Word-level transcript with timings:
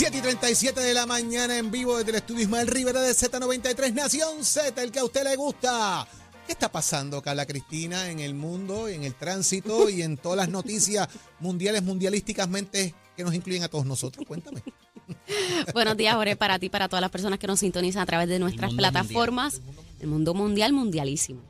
7 0.00 0.16
y 0.16 0.20
37 0.22 0.80
de 0.80 0.94
la 0.94 1.04
mañana 1.04 1.58
en 1.58 1.70
vivo 1.70 1.98
desde 1.98 2.12
el 2.12 2.16
estudio 2.16 2.42
Ismael 2.44 2.68
Rivera 2.68 3.02
de 3.02 3.12
Z93 3.12 3.92
Nación 3.92 4.44
Z, 4.44 4.82
el 4.82 4.92
que 4.92 5.00
a 5.00 5.04
usted 5.04 5.24
le 5.24 5.36
gusta. 5.36 6.06
¿Qué 6.46 6.52
está 6.52 6.72
pasando, 6.72 7.20
Carla 7.20 7.44
Cristina, 7.44 8.08
en 8.08 8.18
el 8.18 8.32
mundo, 8.32 8.88
en 8.88 9.04
el 9.04 9.14
tránsito 9.14 9.90
y 9.90 10.00
en 10.02 10.16
todas 10.16 10.38
las 10.38 10.48
noticias 10.48 11.06
mundiales, 11.38 11.82
mundialísticamente 11.82 12.94
que 13.16 13.24
nos 13.24 13.34
incluyen 13.34 13.62
a 13.62 13.68
todos 13.68 13.84
nosotros? 13.84 14.26
Cuéntame. 14.26 14.62
Buenos 15.74 15.96
días, 15.96 16.14
Jorge, 16.14 16.34
para 16.34 16.58
ti, 16.58 16.70
para 16.70 16.88
todas 16.88 17.02
las 17.02 17.10
personas 17.10 17.38
que 17.38 17.46
nos 17.46 17.60
sintonizan 17.60 18.02
a 18.02 18.06
través 18.06 18.28
de 18.28 18.38
nuestras 18.38 18.72
plataformas. 18.72 19.60
El 20.00 20.06
mundo 20.06 20.32
mundial, 20.32 20.72
mundialísimo. 20.72 21.42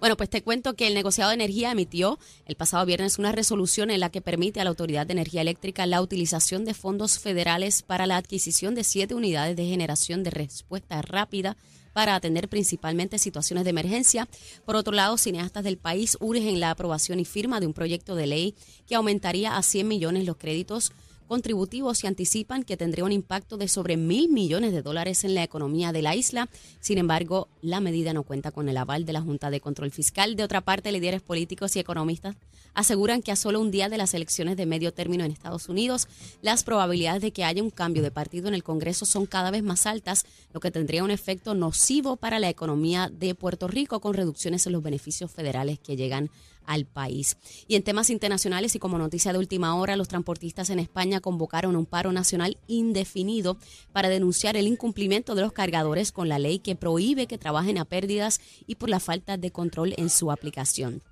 Bueno, 0.00 0.16
pues 0.16 0.30
te 0.30 0.42
cuento 0.42 0.74
que 0.74 0.86
el 0.86 0.94
negociado 0.94 1.30
de 1.30 1.34
energía 1.34 1.72
emitió 1.72 2.18
el 2.46 2.56
pasado 2.56 2.86
viernes 2.86 3.18
una 3.18 3.32
resolución 3.32 3.90
en 3.90 4.00
la 4.00 4.10
que 4.10 4.20
permite 4.20 4.60
a 4.60 4.64
la 4.64 4.70
Autoridad 4.70 5.06
de 5.06 5.12
Energía 5.12 5.40
Eléctrica 5.40 5.86
la 5.86 6.00
utilización 6.00 6.64
de 6.64 6.74
fondos 6.74 7.18
federales 7.18 7.82
para 7.82 8.06
la 8.06 8.16
adquisición 8.16 8.74
de 8.74 8.84
siete 8.84 9.14
unidades 9.14 9.56
de 9.56 9.66
generación 9.66 10.22
de 10.22 10.30
respuesta 10.30 11.02
rápida 11.02 11.56
para 11.94 12.14
atender 12.16 12.48
principalmente 12.48 13.18
situaciones 13.18 13.64
de 13.64 13.70
emergencia. 13.70 14.28
Por 14.66 14.76
otro 14.76 14.92
lado, 14.92 15.16
cineastas 15.16 15.64
del 15.64 15.78
país 15.78 16.18
urgen 16.20 16.60
la 16.60 16.70
aprobación 16.70 17.20
y 17.20 17.24
firma 17.24 17.60
de 17.60 17.66
un 17.66 17.72
proyecto 17.72 18.16
de 18.16 18.26
ley 18.26 18.54
que 18.86 18.96
aumentaría 18.96 19.56
a 19.56 19.62
100 19.62 19.88
millones 19.88 20.26
los 20.26 20.36
créditos 20.36 20.92
contributivos 21.26 22.04
y 22.04 22.06
anticipan 22.06 22.62
que 22.62 22.76
tendría 22.76 23.04
un 23.04 23.12
impacto 23.12 23.56
de 23.56 23.68
sobre 23.68 23.96
mil 23.96 24.28
millones 24.28 24.72
de 24.72 24.82
dólares 24.82 25.24
en 25.24 25.34
la 25.34 25.42
economía 25.42 25.92
de 25.92 26.02
la 26.02 26.14
isla. 26.14 26.48
Sin 26.80 26.98
embargo, 26.98 27.48
la 27.62 27.80
medida 27.80 28.12
no 28.12 28.22
cuenta 28.22 28.50
con 28.50 28.68
el 28.68 28.76
aval 28.76 29.04
de 29.04 29.12
la 29.12 29.20
Junta 29.20 29.50
de 29.50 29.60
Control 29.60 29.90
Fiscal. 29.90 30.36
De 30.36 30.44
otra 30.44 30.60
parte, 30.60 30.92
líderes 30.92 31.22
políticos 31.22 31.76
y 31.76 31.80
economistas 31.80 32.36
aseguran 32.74 33.22
que 33.22 33.32
a 33.32 33.36
solo 33.36 33.60
un 33.60 33.70
día 33.70 33.88
de 33.88 33.98
las 33.98 34.14
elecciones 34.14 34.56
de 34.56 34.66
medio 34.66 34.92
término 34.92 35.24
en 35.24 35.30
Estados 35.30 35.68
Unidos, 35.68 36.08
las 36.42 36.64
probabilidades 36.64 37.22
de 37.22 37.32
que 37.32 37.44
haya 37.44 37.62
un 37.62 37.70
cambio 37.70 38.02
de 38.02 38.10
partido 38.10 38.48
en 38.48 38.54
el 38.54 38.64
Congreso 38.64 39.06
son 39.06 39.26
cada 39.26 39.50
vez 39.50 39.62
más 39.62 39.86
altas, 39.86 40.26
lo 40.52 40.60
que 40.60 40.70
tendría 40.70 41.04
un 41.04 41.10
efecto 41.10 41.54
nocivo 41.54 42.16
para 42.16 42.38
la 42.38 42.48
economía 42.48 43.10
de 43.12 43.34
Puerto 43.34 43.68
Rico 43.68 44.00
con 44.00 44.14
reducciones 44.14 44.66
en 44.66 44.72
los 44.72 44.82
beneficios 44.82 45.30
federales 45.30 45.78
que 45.78 45.96
llegan 45.96 46.30
al 46.66 46.86
país. 46.86 47.36
Y 47.68 47.76
en 47.76 47.82
temas 47.82 48.10
internacionales 48.10 48.74
y 48.74 48.78
como 48.78 48.98
noticia 48.98 49.32
de 49.32 49.38
última 49.38 49.74
hora, 49.76 49.96
los 49.96 50.08
transportistas 50.08 50.70
en 50.70 50.78
España 50.78 51.20
convocaron 51.20 51.76
un 51.76 51.86
paro 51.86 52.12
nacional 52.12 52.58
indefinido 52.66 53.56
para 53.92 54.08
denunciar 54.08 54.56
el 54.56 54.66
incumplimiento 54.66 55.34
de 55.34 55.42
los 55.42 55.52
cargadores 55.52 56.12
con 56.12 56.28
la 56.28 56.38
ley 56.38 56.58
que 56.58 56.76
prohíbe 56.76 57.26
que 57.26 57.38
trabajen 57.38 57.78
a 57.78 57.84
pérdidas 57.84 58.40
y 58.66 58.76
por 58.76 58.90
la 58.90 59.00
falta 59.00 59.36
de 59.36 59.50
control 59.50 59.94
en 59.96 60.10
su 60.10 60.30
aplicación. 60.30 61.02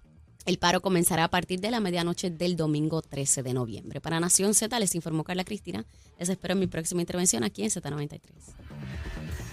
El 0.44 0.58
paro 0.58 0.80
comenzará 0.80 1.24
a 1.24 1.28
partir 1.28 1.60
de 1.60 1.70
la 1.70 1.78
medianoche 1.78 2.30
del 2.30 2.56
domingo 2.56 3.00
13 3.00 3.42
de 3.42 3.54
noviembre. 3.54 4.00
Para 4.00 4.18
Nación 4.18 4.54
Z 4.54 4.76
les 4.80 4.94
informó 4.96 5.22
Carla 5.22 5.44
Cristina. 5.44 5.84
Les 6.18 6.28
espero 6.28 6.54
en 6.54 6.60
mi 6.60 6.66
próxima 6.66 7.00
intervención 7.00 7.44
aquí 7.44 7.62
en 7.62 7.70
Z93. 7.70 8.20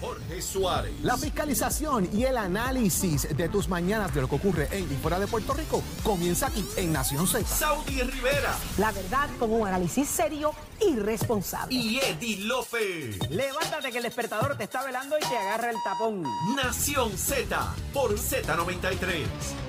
Jorge 0.02 0.42
Suárez. 0.42 0.94
La 1.04 1.18
fiscalización 1.18 2.10
y 2.14 2.24
el 2.24 2.38
análisis 2.38 3.28
de 3.36 3.50
tus 3.50 3.68
mañanas 3.68 4.16
de 4.16 4.22
lo 4.22 4.30
que 4.30 4.36
ocurre 4.36 4.68
en 4.72 4.92
y 4.92 4.96
fuera 4.96 5.20
de 5.20 5.28
Puerto 5.28 5.54
Rico 5.54 5.84
comienza 6.04 6.48
aquí 6.48 6.66
en 6.78 6.94
Nación 6.94 7.28
Z. 7.28 7.46
Saudi 7.46 8.02
Rivera. 8.02 8.58
La 8.78 8.92
verdad 8.92 9.30
con 9.38 9.52
un 9.52 9.68
análisis 9.68 10.08
serio 10.08 10.54
y 10.82 10.96
responsable. 10.96 11.76
Y 11.76 12.00
Eddie 12.00 12.46
López. 12.46 13.30
Levántate 13.30 13.92
que 13.92 13.98
el 13.98 14.04
despertador 14.04 14.58
te 14.58 14.64
está 14.64 14.84
velando 14.84 15.18
y 15.18 15.22
te 15.22 15.38
agarra 15.38 15.70
el 15.70 15.78
tapón. 15.84 16.24
Nación 16.56 17.16
Z 17.18 17.76
por 17.94 18.18
Z93. 18.18 19.69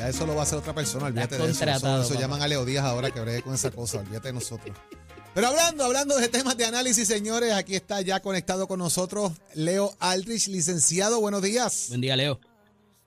Ya 0.00 0.08
eso 0.08 0.24
lo 0.24 0.32
va 0.34 0.40
a 0.40 0.42
hacer 0.44 0.58
otra 0.58 0.72
persona, 0.72 1.08
olvídate 1.08 1.36
de 1.36 1.50
eso. 1.50 1.62
Eso, 1.62 2.00
eso 2.00 2.14
llaman 2.14 2.40
a 2.40 2.48
Leo 2.48 2.64
Díaz 2.64 2.86
ahora 2.86 3.10
que 3.10 3.20
bregue 3.20 3.42
con 3.42 3.52
esa 3.52 3.70
cosa, 3.70 3.98
olvídate 3.98 4.28
de 4.28 4.32
nosotros. 4.32 4.74
Pero 5.34 5.48
hablando, 5.48 5.84
hablando 5.84 6.16
de 6.16 6.28
temas 6.28 6.56
de 6.56 6.64
análisis, 6.64 7.06
señores, 7.06 7.52
aquí 7.52 7.74
está 7.74 8.00
ya 8.00 8.20
conectado 8.20 8.66
con 8.66 8.78
nosotros 8.78 9.32
Leo 9.54 9.92
Aldrich, 10.00 10.48
licenciado. 10.48 11.20
Buenos 11.20 11.42
días. 11.42 11.88
Buen 11.90 12.00
día, 12.00 12.16
Leo. 12.16 12.40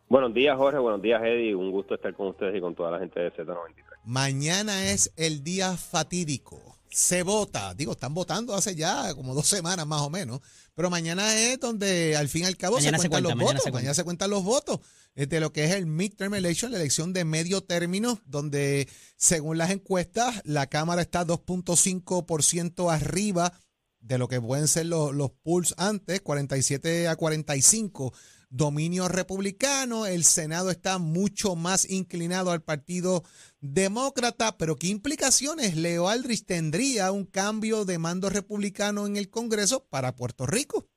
Buenos 0.07 0.35
días, 0.35 0.55
Jorge. 0.55 0.77
Buenos 0.77 1.01
días, 1.01 1.19
Eddie. 1.23 1.55
Un 1.55 1.71
gusto 1.71 1.95
estar 1.95 2.13
con 2.13 2.27
ustedes 2.27 2.55
y 2.57 2.61
con 2.61 2.75
toda 2.75 2.91
la 2.91 2.99
gente 2.99 3.19
de 3.19 3.33
Z93. 3.33 3.73
Mañana 4.05 4.91
es 4.91 5.11
el 5.15 5.43
día 5.43 5.75
fatídico. 5.75 6.77
Se 6.89 7.23
vota. 7.23 7.73
Digo, 7.73 7.93
están 7.93 8.13
votando 8.13 8.53
hace 8.53 8.75
ya 8.75 9.15
como 9.15 9.33
dos 9.33 9.47
semanas 9.47 9.87
más 9.87 10.01
o 10.01 10.11
menos. 10.11 10.41
Pero 10.75 10.89
mañana 10.89 11.35
es 11.35 11.59
donde 11.59 12.15
al 12.15 12.29
fin 12.29 12.43
y 12.43 12.45
al 12.45 12.57
cabo 12.57 12.81
se 12.81 12.91
cuentan 12.91 13.23
los 13.23 13.35
votos. 13.35 13.71
mañana 13.71 13.93
se 13.93 14.03
cuentan 14.03 14.29
los 14.29 14.43
votos 14.43 14.79
de 15.15 15.39
lo 15.39 15.53
que 15.53 15.65
es 15.65 15.71
el 15.71 15.85
midterm 15.85 16.33
election, 16.33 16.71
la 16.71 16.79
elección 16.79 17.13
de 17.13 17.23
medio 17.23 17.61
término, 17.61 18.19
donde 18.25 18.87
según 19.15 19.57
las 19.57 19.69
encuestas 19.69 20.41
la 20.43 20.67
Cámara 20.67 21.01
está 21.01 21.25
2.5% 21.25 22.91
arriba 22.91 23.53
de 24.03 24.17
lo 24.17 24.27
que 24.27 24.39
pueden 24.39 24.67
ser 24.67 24.85
los, 24.85 25.13
los 25.13 25.31
polls 25.31 25.73
antes, 25.77 26.21
47 26.21 27.07
a 27.07 27.15
45 27.15 28.13
dominio 28.53 29.07
republicano, 29.07 30.05
el 30.05 30.23
Senado 30.23 30.69
está 30.69 30.99
mucho 30.99 31.55
más 31.55 31.89
inclinado 31.89 32.51
al 32.51 32.61
Partido 32.61 33.23
Demócrata, 33.61 34.57
pero 34.59 34.75
¿qué 34.75 34.87
implicaciones 34.87 35.75
Leo 35.75 36.07
Aldrich 36.07 36.45
tendría 36.45 37.11
un 37.11 37.25
cambio 37.25 37.83
de 37.83 37.97
mando 37.97 38.29
republicano 38.29 39.07
en 39.07 39.17
el 39.17 39.31
Congreso 39.31 39.87
para 39.89 40.15
Puerto 40.15 40.45
Rico? 40.45 40.87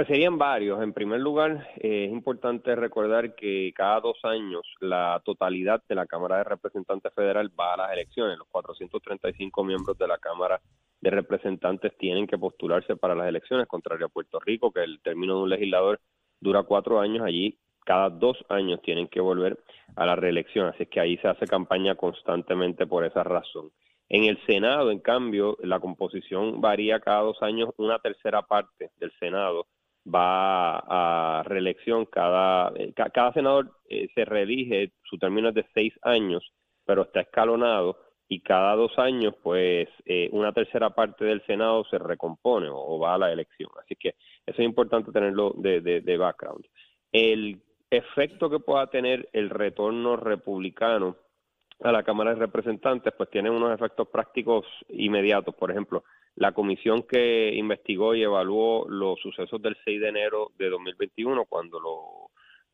Pues 0.00 0.08
serían 0.08 0.38
varios. 0.38 0.82
En 0.82 0.94
primer 0.94 1.20
lugar, 1.20 1.68
eh, 1.76 2.06
es 2.06 2.10
importante 2.10 2.74
recordar 2.74 3.34
que 3.34 3.70
cada 3.76 4.00
dos 4.00 4.16
años 4.22 4.62
la 4.80 5.20
totalidad 5.26 5.82
de 5.86 5.94
la 5.94 6.06
Cámara 6.06 6.38
de 6.38 6.44
Representantes 6.44 7.12
Federal 7.12 7.50
va 7.60 7.74
a 7.74 7.76
las 7.76 7.92
elecciones. 7.92 8.38
Los 8.38 8.48
435 8.48 9.62
miembros 9.62 9.98
de 9.98 10.08
la 10.08 10.16
Cámara 10.16 10.58
de 11.02 11.10
Representantes 11.10 11.94
tienen 11.98 12.26
que 12.26 12.38
postularse 12.38 12.96
para 12.96 13.14
las 13.14 13.28
elecciones, 13.28 13.66
contrario 13.66 14.06
a 14.06 14.08
Puerto 14.08 14.40
Rico, 14.40 14.72
que 14.72 14.84
el 14.84 15.02
término 15.02 15.36
de 15.36 15.42
un 15.42 15.50
legislador 15.50 16.00
dura 16.40 16.62
cuatro 16.62 16.98
años. 16.98 17.22
Allí 17.22 17.58
cada 17.84 18.08
dos 18.08 18.38
años 18.48 18.80
tienen 18.80 19.06
que 19.06 19.20
volver 19.20 19.58
a 19.96 20.06
la 20.06 20.16
reelección. 20.16 20.68
Así 20.68 20.84
es 20.84 20.88
que 20.88 21.00
ahí 21.00 21.18
se 21.18 21.28
hace 21.28 21.46
campaña 21.46 21.94
constantemente 21.94 22.86
por 22.86 23.04
esa 23.04 23.22
razón. 23.22 23.70
En 24.08 24.24
el 24.24 24.42
Senado, 24.46 24.92
en 24.92 25.00
cambio, 25.00 25.58
la 25.60 25.78
composición 25.78 26.62
varía 26.62 27.00
cada 27.00 27.20
dos 27.20 27.42
años. 27.42 27.68
Una 27.76 27.98
tercera 27.98 28.40
parte 28.40 28.92
del 28.98 29.12
Senado 29.20 29.66
va 30.06 30.78
a 30.78 31.42
reelección. 31.44 32.06
Cada, 32.06 32.72
eh, 32.76 32.92
cada 32.94 33.32
senador 33.32 33.70
eh, 33.88 34.08
se 34.14 34.24
reelige, 34.24 34.92
su 35.04 35.18
término 35.18 35.48
es 35.48 35.54
de 35.54 35.66
seis 35.74 35.92
años, 36.02 36.52
pero 36.84 37.02
está 37.02 37.20
escalonado 37.20 37.98
y 38.28 38.40
cada 38.42 38.76
dos 38.76 38.96
años, 38.96 39.34
pues, 39.42 39.88
eh, 40.04 40.28
una 40.32 40.52
tercera 40.52 40.90
parte 40.90 41.24
del 41.24 41.44
Senado 41.46 41.84
se 41.90 41.98
recompone 41.98 42.68
o, 42.70 42.96
va 42.98 43.14
a 43.14 43.18
la 43.18 43.32
elección. 43.32 43.70
Así 43.82 43.96
que 43.96 44.10
eso 44.46 44.62
es 44.62 44.64
importante 44.64 45.10
tenerlo 45.10 45.52
de, 45.56 45.80
de, 45.80 46.00
de 46.00 46.16
background. 46.16 46.64
El 47.10 47.60
efecto 47.90 48.48
que 48.48 48.60
pueda 48.60 48.86
tener 48.86 49.28
el 49.32 49.50
retorno 49.50 50.16
republicano 50.16 51.16
a 51.82 51.90
la 51.90 52.04
Cámara 52.04 52.30
de 52.30 52.40
Representantes, 52.40 53.12
pues 53.16 53.30
tiene 53.30 53.50
unos 53.50 53.74
efectos 53.74 54.06
prácticos 54.08 54.64
inmediatos. 54.90 55.54
Por 55.56 55.72
ejemplo, 55.72 56.04
la 56.36 56.52
comisión 56.52 57.02
que 57.02 57.52
investigó 57.54 58.14
y 58.14 58.22
evaluó 58.22 58.86
los 58.88 59.20
sucesos 59.20 59.60
del 59.60 59.76
6 59.84 60.00
de 60.00 60.08
enero 60.08 60.52
de 60.58 60.70
2021, 60.70 61.44
cuando 61.46 61.80
lo, 61.80 62.30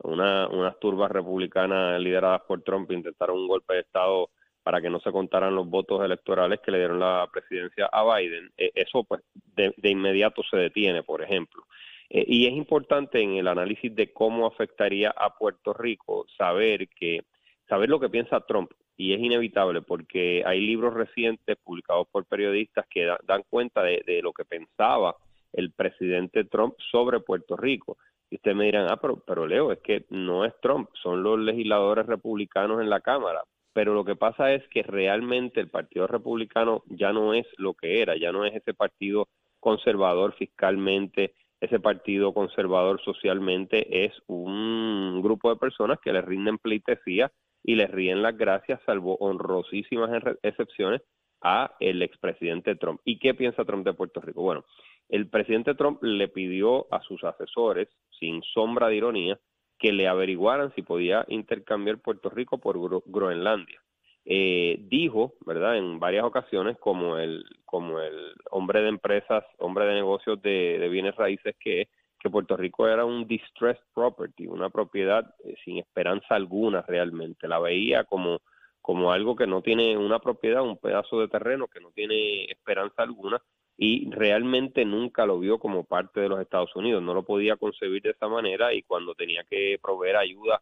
una, 0.08 0.48
unas 0.48 0.78
turbas 0.78 1.10
republicanas 1.10 2.00
lideradas 2.00 2.42
por 2.42 2.62
Trump 2.62 2.90
intentaron 2.92 3.38
un 3.38 3.48
golpe 3.48 3.74
de 3.74 3.80
Estado 3.80 4.30
para 4.62 4.80
que 4.80 4.90
no 4.90 4.98
se 4.98 5.12
contaran 5.12 5.54
los 5.54 5.68
votos 5.68 6.04
electorales 6.04 6.58
que 6.60 6.72
le 6.72 6.78
dieron 6.78 6.98
la 6.98 7.28
presidencia 7.32 7.86
a 7.86 8.02
Biden, 8.02 8.50
e, 8.56 8.72
eso 8.74 9.04
pues 9.04 9.22
de, 9.54 9.72
inmediato 9.84 10.42
se 10.42 10.56
detiene, 10.56 11.04
por 11.04 11.22
ejemplo. 11.22 11.64
Eh, 12.10 12.24
y 12.26 12.46
es 12.46 12.52
importante 12.52 13.20
en 13.20 13.36
el 13.36 13.46
análisis 13.46 13.94
de 13.94 14.12
cómo 14.12 14.44
afectaría 14.46 15.10
a 15.10 15.36
Puerto 15.36 15.72
Rico 15.72 16.26
saber 16.36 16.88
que 16.88 17.22
saber 17.68 17.88
lo 17.88 18.00
que 18.00 18.08
piensa 18.08 18.40
Trump 18.40 18.72
y 18.96 19.12
es 19.12 19.20
inevitable 19.20 19.82
porque 19.82 20.42
hay 20.46 20.60
libros 20.60 20.94
recientes 20.94 21.56
publicados 21.62 22.06
por 22.10 22.24
periodistas 22.24 22.86
que 22.88 23.06
dan 23.24 23.42
cuenta 23.48 23.82
de, 23.82 24.20
lo 24.22 24.32
que 24.32 24.44
pensaba 24.44 25.16
el 25.52 25.72
presidente 25.72 26.44
Trump 26.44 26.74
sobre 26.90 27.20
Puerto 27.20 27.56
Rico. 27.56 27.98
Y 28.30 28.36
ustedes 28.36 28.56
me 28.56 28.64
dirán, 28.64 28.86
ah, 28.90 28.96
pero, 28.96 29.22
pero 29.26 29.46
Leo, 29.46 29.70
es 29.72 29.78
que 29.80 30.04
no 30.10 30.44
es 30.44 30.52
Trump, 30.60 30.88
son 31.02 31.22
los 31.22 31.38
legisladores 31.38 32.06
republicanos 32.06 32.80
en 32.80 32.90
la 32.90 33.00
Cámara. 33.00 33.42
Pero 33.72 33.94
lo 33.94 34.04
que 34.04 34.16
pasa 34.16 34.52
es 34.52 34.66
que 34.68 34.82
realmente 34.82 35.60
el 35.60 35.68
Partido 35.68 36.06
Republicano 36.06 36.82
ya 36.88 37.12
no 37.12 37.34
es 37.34 37.46
lo 37.58 37.74
que 37.74 38.00
era, 38.00 38.16
ya 38.16 38.32
no 38.32 38.44
es 38.44 38.54
ese 38.54 38.72
partido 38.72 39.28
conservador 39.60 40.32
fiscalmente, 40.34 41.34
ese 41.60 41.78
partido 41.78 42.32
conservador 42.32 43.00
socialmente, 43.02 44.04
es 44.04 44.12
un 44.26 44.85
grupo 45.26 45.50
de 45.50 45.56
personas 45.56 45.98
que 46.00 46.12
le 46.12 46.22
rinden 46.22 46.58
pleitesía 46.58 47.30
y 47.62 47.74
le 47.74 47.86
ríen 47.86 48.22
las 48.22 48.36
gracias, 48.36 48.80
salvo 48.86 49.16
honrosísimas 49.16 50.10
excepciones, 50.42 51.02
a 51.42 51.74
el 51.80 52.02
expresidente 52.02 52.76
Trump. 52.76 53.00
¿Y 53.04 53.18
qué 53.18 53.34
piensa 53.34 53.64
Trump 53.64 53.84
de 53.84 53.92
Puerto 53.92 54.20
Rico? 54.20 54.42
Bueno, 54.42 54.64
el 55.08 55.28
presidente 55.28 55.74
Trump 55.74 56.02
le 56.02 56.28
pidió 56.28 56.92
a 56.92 57.00
sus 57.02 57.22
asesores, 57.24 57.88
sin 58.18 58.42
sombra 58.42 58.88
de 58.88 58.96
ironía, 58.96 59.38
que 59.78 59.92
le 59.92 60.08
averiguaran 60.08 60.74
si 60.74 60.82
podía 60.82 61.24
intercambiar 61.28 61.98
Puerto 61.98 62.30
Rico 62.30 62.58
por 62.58 62.78
Groenlandia. 63.04 63.80
Eh, 64.24 64.78
dijo, 64.88 65.34
¿verdad?, 65.46 65.76
en 65.76 66.00
varias 66.00 66.24
ocasiones, 66.24 66.76
como 66.78 67.16
el, 67.18 67.44
como 67.64 68.00
el 68.00 68.34
hombre 68.50 68.80
de 68.80 68.88
empresas, 68.88 69.44
hombre 69.58 69.84
de 69.84 69.94
negocios 69.94 70.42
de, 70.42 70.88
bienes 70.90 71.14
raíces 71.14 71.54
que 71.60 71.88
que 72.26 72.30
Puerto 72.30 72.56
Rico 72.56 72.88
era 72.88 73.04
un 73.04 73.24
distressed 73.28 73.84
property, 73.94 74.48
una 74.48 74.68
propiedad 74.68 75.32
eh, 75.44 75.54
sin 75.64 75.78
esperanza 75.78 76.34
alguna 76.34 76.82
realmente. 76.82 77.46
La 77.46 77.60
veía 77.60 78.02
como, 78.02 78.40
como 78.82 79.12
algo 79.12 79.36
que 79.36 79.46
no 79.46 79.62
tiene 79.62 79.96
una 79.96 80.18
propiedad, 80.18 80.62
un 80.62 80.76
pedazo 80.76 81.20
de 81.20 81.28
terreno 81.28 81.68
que 81.68 81.78
no 81.78 81.92
tiene 81.92 82.46
esperanza 82.46 83.02
alguna 83.02 83.40
y 83.76 84.10
realmente 84.10 84.84
nunca 84.84 85.24
lo 85.24 85.38
vio 85.38 85.60
como 85.60 85.84
parte 85.84 86.18
de 86.20 86.28
los 86.28 86.40
Estados 86.40 86.74
Unidos, 86.74 87.00
no 87.00 87.14
lo 87.14 87.22
podía 87.22 87.56
concebir 87.56 88.02
de 88.02 88.10
esa 88.10 88.26
manera 88.26 88.74
y 88.74 88.82
cuando 88.82 89.14
tenía 89.14 89.44
que 89.44 89.78
proveer 89.80 90.16
ayuda 90.16 90.60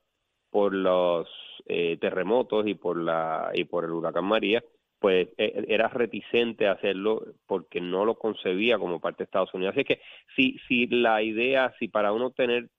por 0.50 0.74
los 0.74 1.28
eh, 1.66 1.96
terremotos 1.98 2.66
y 2.66 2.74
por 2.74 2.98
la 2.98 3.52
y 3.54 3.64
por 3.64 3.84
el 3.84 3.92
huracán 3.92 4.26
María, 4.26 4.62
pues 5.04 5.28
e, 5.36 5.66
era 5.68 5.88
reticente 5.88 6.66
a 6.66 6.72
hacerlo 6.72 7.26
porque 7.46 7.78
no 7.78 8.06
lo 8.06 8.14
concebía 8.14 8.78
como 8.78 9.00
parte 9.02 9.18
de 9.18 9.24
Estados 9.24 9.52
Unidos. 9.52 9.74
Así 9.74 9.84
que 9.84 10.00
si 10.34 10.58
si 10.66 10.86
la 10.86 11.20
idea, 11.20 11.74
si 11.78 11.88
para 11.88 12.10
uno 12.14 12.30
tener 12.30 12.70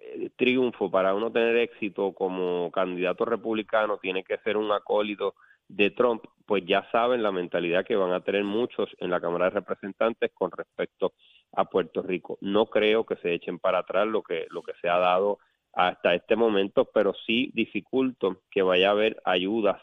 eh, 0.00 0.30
triunfo, 0.34 0.90
para 0.90 1.14
uno 1.14 1.30
tener 1.30 1.56
éxito 1.58 2.12
como 2.12 2.72
candidato 2.72 3.24
republicano 3.24 3.98
tiene 3.98 4.24
que 4.24 4.38
ser 4.38 4.56
un 4.56 4.72
acólito 4.72 5.36
de 5.68 5.92
Trump, 5.92 6.24
pues 6.44 6.64
ya 6.66 6.90
saben 6.90 7.22
la 7.22 7.30
mentalidad 7.30 7.86
que 7.86 7.94
van 7.94 8.14
a 8.14 8.24
tener 8.24 8.42
muchos 8.42 8.88
en 8.98 9.10
la 9.10 9.20
Cámara 9.20 9.44
de 9.44 9.50
Representantes 9.50 10.32
con 10.34 10.50
respecto 10.50 11.12
a 11.52 11.66
Puerto 11.66 12.02
Rico. 12.02 12.36
No 12.40 12.66
creo 12.66 13.06
que 13.06 13.14
se 13.22 13.32
echen 13.32 13.60
para 13.60 13.78
atrás 13.78 14.08
lo 14.08 14.24
que 14.24 14.48
lo 14.50 14.64
que 14.64 14.72
se 14.82 14.88
ha 14.88 14.98
dado 14.98 15.38
hasta 15.72 16.16
este 16.16 16.34
momento, 16.34 16.86
pero 16.92 17.14
sí 17.14 17.52
dificulto 17.54 18.42
que 18.50 18.62
vaya 18.62 18.88
a 18.88 18.90
haber 18.90 19.22
ayudas 19.24 19.80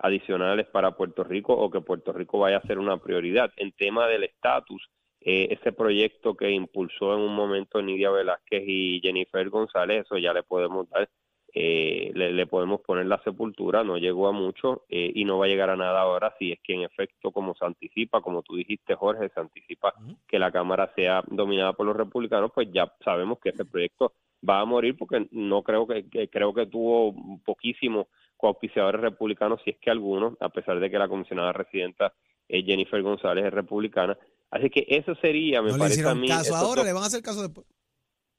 adicionales 0.00 0.66
para 0.66 0.96
Puerto 0.96 1.24
Rico 1.24 1.54
o 1.54 1.70
que 1.70 1.80
Puerto 1.80 2.12
Rico 2.12 2.38
vaya 2.38 2.58
a 2.58 2.66
ser 2.66 2.78
una 2.78 2.96
prioridad. 2.98 3.52
En 3.56 3.72
tema 3.72 4.06
del 4.06 4.24
estatus, 4.24 4.90
eh, 5.20 5.48
ese 5.50 5.72
proyecto 5.72 6.34
que 6.34 6.50
impulsó 6.50 7.14
en 7.14 7.20
un 7.20 7.34
momento 7.34 7.82
Nidia 7.82 8.10
Velázquez 8.10 8.62
y 8.66 9.00
Jennifer 9.02 9.48
González, 9.50 10.04
eso 10.06 10.18
ya 10.18 10.32
le 10.32 10.42
podemos 10.42 10.88
dar 10.88 11.08
eh, 11.52 12.12
le, 12.14 12.46
podemos 12.46 12.80
poner 12.82 13.06
la 13.06 13.20
sepultura, 13.24 13.82
no 13.82 13.98
llegó 13.98 14.28
a 14.28 14.32
mucho 14.32 14.84
eh, 14.88 15.10
y 15.12 15.24
no 15.24 15.38
va 15.38 15.46
a 15.46 15.48
llegar 15.48 15.68
a 15.70 15.76
nada 15.76 16.02
ahora 16.02 16.32
si 16.38 16.52
es 16.52 16.60
que 16.62 16.74
en 16.74 16.82
efecto, 16.82 17.32
como 17.32 17.54
se 17.56 17.64
anticipa, 17.64 18.20
como 18.20 18.42
tú 18.42 18.54
dijiste 18.54 18.94
Jorge, 18.94 19.30
se 19.34 19.40
anticipa 19.40 19.92
que 20.28 20.38
la 20.38 20.52
Cámara 20.52 20.92
sea 20.94 21.24
dominada 21.26 21.72
por 21.72 21.86
los 21.86 21.96
republicanos, 21.96 22.52
pues 22.54 22.68
ya 22.72 22.92
sabemos 23.04 23.40
que 23.40 23.48
ese 23.48 23.64
proyecto 23.64 24.12
va 24.48 24.60
a 24.60 24.64
morir 24.64 24.96
porque 24.96 25.26
no 25.32 25.62
creo 25.62 25.88
que, 25.88 26.28
creo 26.28 26.54
que 26.54 26.66
tuvo 26.66 27.14
poquísimos 27.44 28.06
coauspiciadores 28.40 29.00
republicanos, 29.00 29.60
si 29.64 29.70
es 29.70 29.76
que 29.78 29.90
algunos, 29.90 30.34
a 30.40 30.48
pesar 30.48 30.80
de 30.80 30.90
que 30.90 30.98
la 30.98 31.08
comisionada 31.08 31.52
residenta 31.52 32.14
es 32.48 32.64
Jennifer 32.64 33.02
González 33.02 33.44
es 33.44 33.52
republicana. 33.52 34.16
Así 34.50 34.70
que 34.70 34.84
eso 34.88 35.14
sería, 35.16 35.62
me 35.62 35.76
parece 35.78 36.08
a 36.08 36.14
mí. 36.14 36.28
Caso 36.28 36.56
ahora, 36.56 36.82
le 36.82 36.92
van 36.92 37.04
a 37.04 37.06
hacer 37.06 37.22
caso 37.22 37.42
después. 37.42 37.66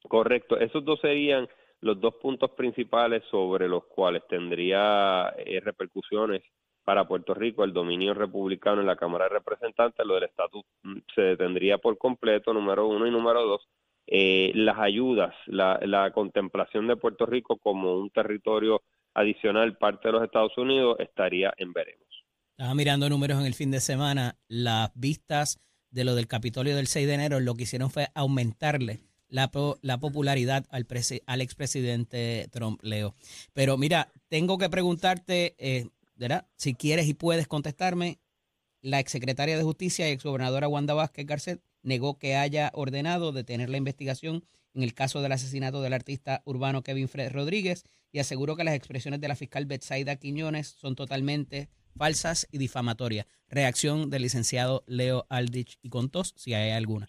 Correcto, 0.08 0.60
esos 0.60 0.84
dos 0.84 1.00
serían 1.00 1.48
los 1.80 2.00
dos 2.00 2.16
puntos 2.16 2.52
principales 2.52 3.24
sobre 3.32 3.68
los 3.68 3.86
cuales 3.86 4.24
tendría 4.28 5.34
eh, 5.38 5.60
repercusiones 5.62 6.44
para 6.84 7.08
Puerto 7.08 7.34
Rico 7.34 7.64
el 7.64 7.74
dominio 7.74 8.14
republicano 8.14 8.82
en 8.82 8.88
la 8.88 8.96
Cámara 8.96 9.26
de 9.26 9.36
Representantes, 9.36 10.06
lo 10.06 10.16
del 10.16 10.24
estatus 10.24 10.64
mm, 10.84 10.98
se 11.16 11.22
detendría 11.22 11.78
por 11.78 11.98
completo, 11.98 12.54
número 12.54 12.88
uno 12.88 13.08
y 13.08 13.12
número 13.12 13.46
dos, 13.46 13.68
eh, 14.08 14.52
las 14.56 14.80
ayudas, 14.80 15.34
la, 15.46 15.80
la 15.84 16.12
contemplación 16.12 16.88
de 16.88 16.98
Puerto 16.98 17.26
Rico 17.26 17.58
como 17.58 17.96
un 17.96 18.10
territorio 18.10 18.82
adicional 19.14 19.78
parte 19.78 20.08
de 20.08 20.14
los 20.14 20.24
Estados 20.24 20.58
Unidos 20.58 20.98
estaría 21.00 21.54
en 21.58 21.74
veremos. 21.74 22.08
Estaba 22.52 22.76
mirando 22.76 23.10
números 23.10 23.40
en 23.40 23.46
el 23.46 23.54
fin 23.54 23.72
de 23.72 23.80
semana, 23.80 24.38
las 24.48 24.92
vistas 24.96 25.60
de 25.90 26.04
lo 26.04 26.16
del 26.16 26.28
Capitolio 26.28 26.76
del 26.76 26.88
6 26.88 27.08
de 27.08 27.14
enero 27.14 27.40
lo 27.40 27.56
que 27.56 27.64
hicieron 27.64 27.90
fue 27.90 28.08
aumentarle 28.16 29.02
la, 29.28 29.50
la 29.82 30.00
popularidad 30.00 30.66
al, 30.70 30.88
al 31.26 31.42
expresidente 31.42 32.48
Trump, 32.52 32.80
Leo. 32.84 33.16
Pero 33.54 33.78
mira, 33.78 34.12
tengo 34.30 34.58
que 34.58 34.70
preguntarte, 34.70 35.56
eh, 35.58 35.88
¿verdad? 36.16 36.48
Si 36.56 36.76
quieres 36.76 37.08
y 37.08 37.14
puedes 37.14 37.48
contestarme, 37.48 38.20
la 38.82 39.00
exsecretaria 39.00 39.58
de 39.58 39.64
Justicia 39.64 40.10
y 40.10 40.12
exgobernadora 40.12 40.68
Wanda 40.68 40.94
Vázquez 40.94 41.26
Garcet 41.26 41.62
negó 41.84 42.18
que 42.18 42.36
haya 42.36 42.72
ordenado 42.74 43.32
detener 43.32 43.70
la 43.70 43.78
investigación 43.78 44.44
en 44.74 44.84
el 44.84 44.94
caso 44.94 45.22
del 45.22 45.32
asesinato 45.32 45.82
del 45.82 45.94
artista 45.94 46.42
urbano 46.46 46.84
Kevin 46.84 47.08
Fred 47.08 47.32
Rodríguez 47.32 47.84
y 48.12 48.20
aseguró 48.20 48.56
que 48.56 48.64
las 48.64 48.76
expresiones 48.76 49.22
de 49.22 49.28
la 49.28 49.36
fiscal 49.36 49.66
Betsaida 49.66 50.18
Quiñones 50.18 50.68
son 50.68 50.96
totalmente 50.96 51.70
falsas 51.98 52.48
y 52.52 52.58
difamatorias. 52.58 53.28
Reacción 53.50 54.10
del 54.10 54.24
licenciado 54.24 54.84
Leo 54.88 55.26
Aldich 55.30 55.78
y 55.82 55.90
Contos, 55.90 56.34
si 56.38 56.54
hay 56.54 56.72
alguna. 56.72 57.08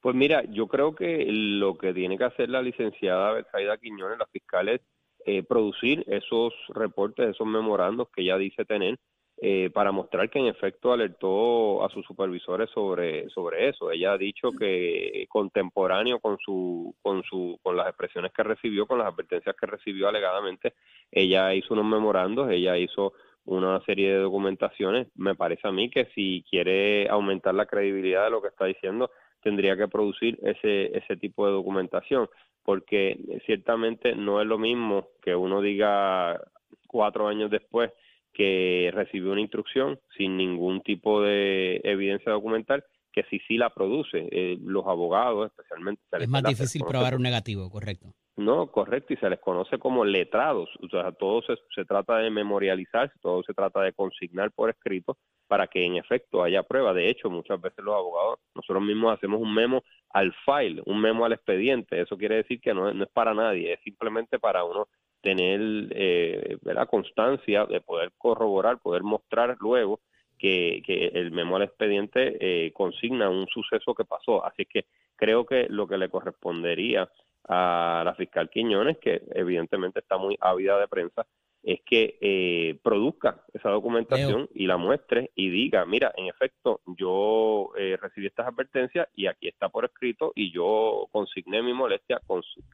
Pues 0.00 0.14
mira, 0.14 0.44
yo 0.50 0.66
creo 0.68 0.94
que 0.94 1.24
lo 1.28 1.78
que 1.78 1.94
tiene 1.94 2.18
que 2.18 2.24
hacer 2.24 2.50
la 2.50 2.62
licenciada 2.62 3.32
Betsaida 3.32 3.78
Quiñones, 3.78 4.18
la 4.18 4.26
fiscal, 4.26 4.68
es 4.68 4.80
eh, 5.24 5.42
producir 5.42 6.04
esos 6.06 6.52
reportes, 6.68 7.30
esos 7.30 7.46
memorandos 7.46 8.08
que 8.14 8.22
ella 8.22 8.36
dice 8.36 8.64
tener, 8.66 8.98
eh, 9.38 9.68
para 9.74 9.90
mostrar 9.90 10.30
que 10.30 10.38
en 10.38 10.46
efecto 10.46 10.92
alertó 10.92 11.84
a 11.84 11.88
sus 11.88 12.06
supervisores 12.06 12.70
sobre 12.70 13.28
sobre 13.30 13.68
eso. 13.68 13.90
Ella 13.90 14.12
ha 14.12 14.18
dicho 14.18 14.52
que 14.52 15.26
contemporáneo 15.28 16.20
con 16.20 16.38
su 16.38 16.94
con 17.02 17.22
su 17.24 17.58
con 17.62 17.76
las 17.76 17.88
expresiones 17.88 18.32
que 18.32 18.44
recibió, 18.44 18.86
con 18.86 18.98
las 18.98 19.12
advertencias 19.12 19.56
que 19.60 19.66
recibió 19.66 20.08
alegadamente, 20.08 20.74
ella 21.10 21.52
hizo 21.52 21.74
unos 21.74 21.86
memorandos, 21.86 22.48
ella 22.50 22.78
hizo 22.78 23.12
una 23.44 23.80
serie 23.84 24.12
de 24.12 24.18
documentaciones. 24.18 25.08
Me 25.16 25.34
parece 25.34 25.66
a 25.66 25.72
mí 25.72 25.90
que 25.90 26.06
si 26.14 26.44
quiere 26.48 27.08
aumentar 27.08 27.54
la 27.54 27.66
credibilidad 27.66 28.24
de 28.24 28.30
lo 28.30 28.40
que 28.40 28.48
está 28.48 28.66
diciendo, 28.66 29.10
tendría 29.42 29.76
que 29.76 29.88
producir 29.88 30.38
ese, 30.42 30.96
ese 30.96 31.16
tipo 31.16 31.44
de 31.46 31.52
documentación, 31.52 32.28
porque 32.62 33.18
ciertamente 33.46 34.14
no 34.14 34.40
es 34.40 34.46
lo 34.46 34.58
mismo 34.58 35.08
que 35.20 35.34
uno 35.34 35.60
diga 35.60 36.40
cuatro 36.86 37.28
años 37.28 37.50
después 37.50 37.90
que 38.34 38.90
recibió 38.92 39.32
una 39.32 39.40
instrucción 39.40 39.98
sin 40.18 40.36
ningún 40.36 40.82
tipo 40.82 41.22
de 41.22 41.80
evidencia 41.84 42.32
documental 42.32 42.84
que 43.12 43.22
si 43.30 43.38
sí 43.40 43.56
la 43.56 43.70
produce. 43.70 44.28
Eh, 44.30 44.58
los 44.60 44.84
abogados 44.86 45.46
especialmente... 45.46 46.02
es 46.18 46.28
más 46.28 46.42
difícil 46.42 46.82
probar 46.86 47.14
un 47.14 47.22
negativo, 47.22 47.70
correcto. 47.70 48.12
No, 48.36 48.66
correcto, 48.66 49.12
y 49.14 49.16
se 49.16 49.30
les 49.30 49.38
conoce 49.38 49.78
como 49.78 50.04
letrados. 50.04 50.68
O 50.82 50.88
sea, 50.88 51.12
todo 51.12 51.40
se, 51.42 51.54
se 51.72 51.84
trata 51.84 52.18
de 52.18 52.30
memorializar, 52.30 53.12
todo 53.22 53.44
se 53.44 53.54
trata 53.54 53.82
de 53.82 53.92
consignar 53.92 54.50
por 54.50 54.70
escrito 54.70 55.16
para 55.46 55.68
que 55.68 55.84
en 55.84 55.94
efecto 55.94 56.42
haya 56.42 56.64
prueba. 56.64 56.92
De 56.92 57.08
hecho, 57.08 57.30
muchas 57.30 57.60
veces 57.60 57.84
los 57.84 57.94
abogados, 57.94 58.40
nosotros 58.56 58.82
mismos 58.82 59.14
hacemos 59.14 59.40
un 59.40 59.54
memo 59.54 59.84
al 60.10 60.34
file, 60.44 60.82
un 60.86 61.00
memo 61.00 61.24
al 61.24 61.34
expediente. 61.34 62.00
Eso 62.00 62.18
quiere 62.18 62.36
decir 62.36 62.60
que 62.60 62.74
no, 62.74 62.92
no 62.92 63.04
es 63.04 63.10
para 63.10 63.34
nadie, 63.34 63.72
es 63.72 63.80
simplemente 63.82 64.40
para 64.40 64.64
uno 64.64 64.88
tener 65.24 65.88
eh, 65.90 66.58
la 66.62 66.84
constancia 66.84 67.64
de 67.64 67.80
poder 67.80 68.12
corroborar, 68.18 68.78
poder 68.78 69.02
mostrar 69.02 69.56
luego 69.58 70.00
que, 70.38 70.82
que 70.84 71.06
el 71.14 71.30
memo 71.30 71.56
al 71.56 71.62
expediente 71.62 72.36
eh, 72.38 72.72
consigna 72.72 73.30
un 73.30 73.46
suceso 73.46 73.94
que 73.94 74.04
pasó. 74.04 74.44
Así 74.44 74.66
que 74.66 74.84
creo 75.16 75.46
que 75.46 75.66
lo 75.70 75.88
que 75.88 75.96
le 75.96 76.10
correspondería 76.10 77.08
a 77.48 78.02
la 78.04 78.14
fiscal 78.14 78.50
Quiñones, 78.50 78.98
que 78.98 79.22
evidentemente 79.34 80.00
está 80.00 80.18
muy 80.18 80.36
ávida 80.40 80.78
de 80.78 80.88
prensa, 80.88 81.26
es 81.62 81.80
que 81.86 82.18
eh, 82.20 82.78
produzca 82.82 83.42
esa 83.54 83.70
documentación 83.70 84.50
y 84.54 84.66
la 84.66 84.76
muestre 84.76 85.30
y 85.34 85.48
diga, 85.48 85.86
mira, 85.86 86.12
en 86.18 86.26
efecto, 86.26 86.82
yo 86.98 87.70
eh, 87.78 87.96
recibí 87.98 88.26
estas 88.26 88.46
advertencias 88.46 89.08
y 89.14 89.26
aquí 89.26 89.48
está 89.48 89.70
por 89.70 89.86
escrito 89.86 90.32
y 90.34 90.52
yo 90.52 91.08
consigné 91.10 91.62
mi 91.62 91.72
molestia, 91.72 92.20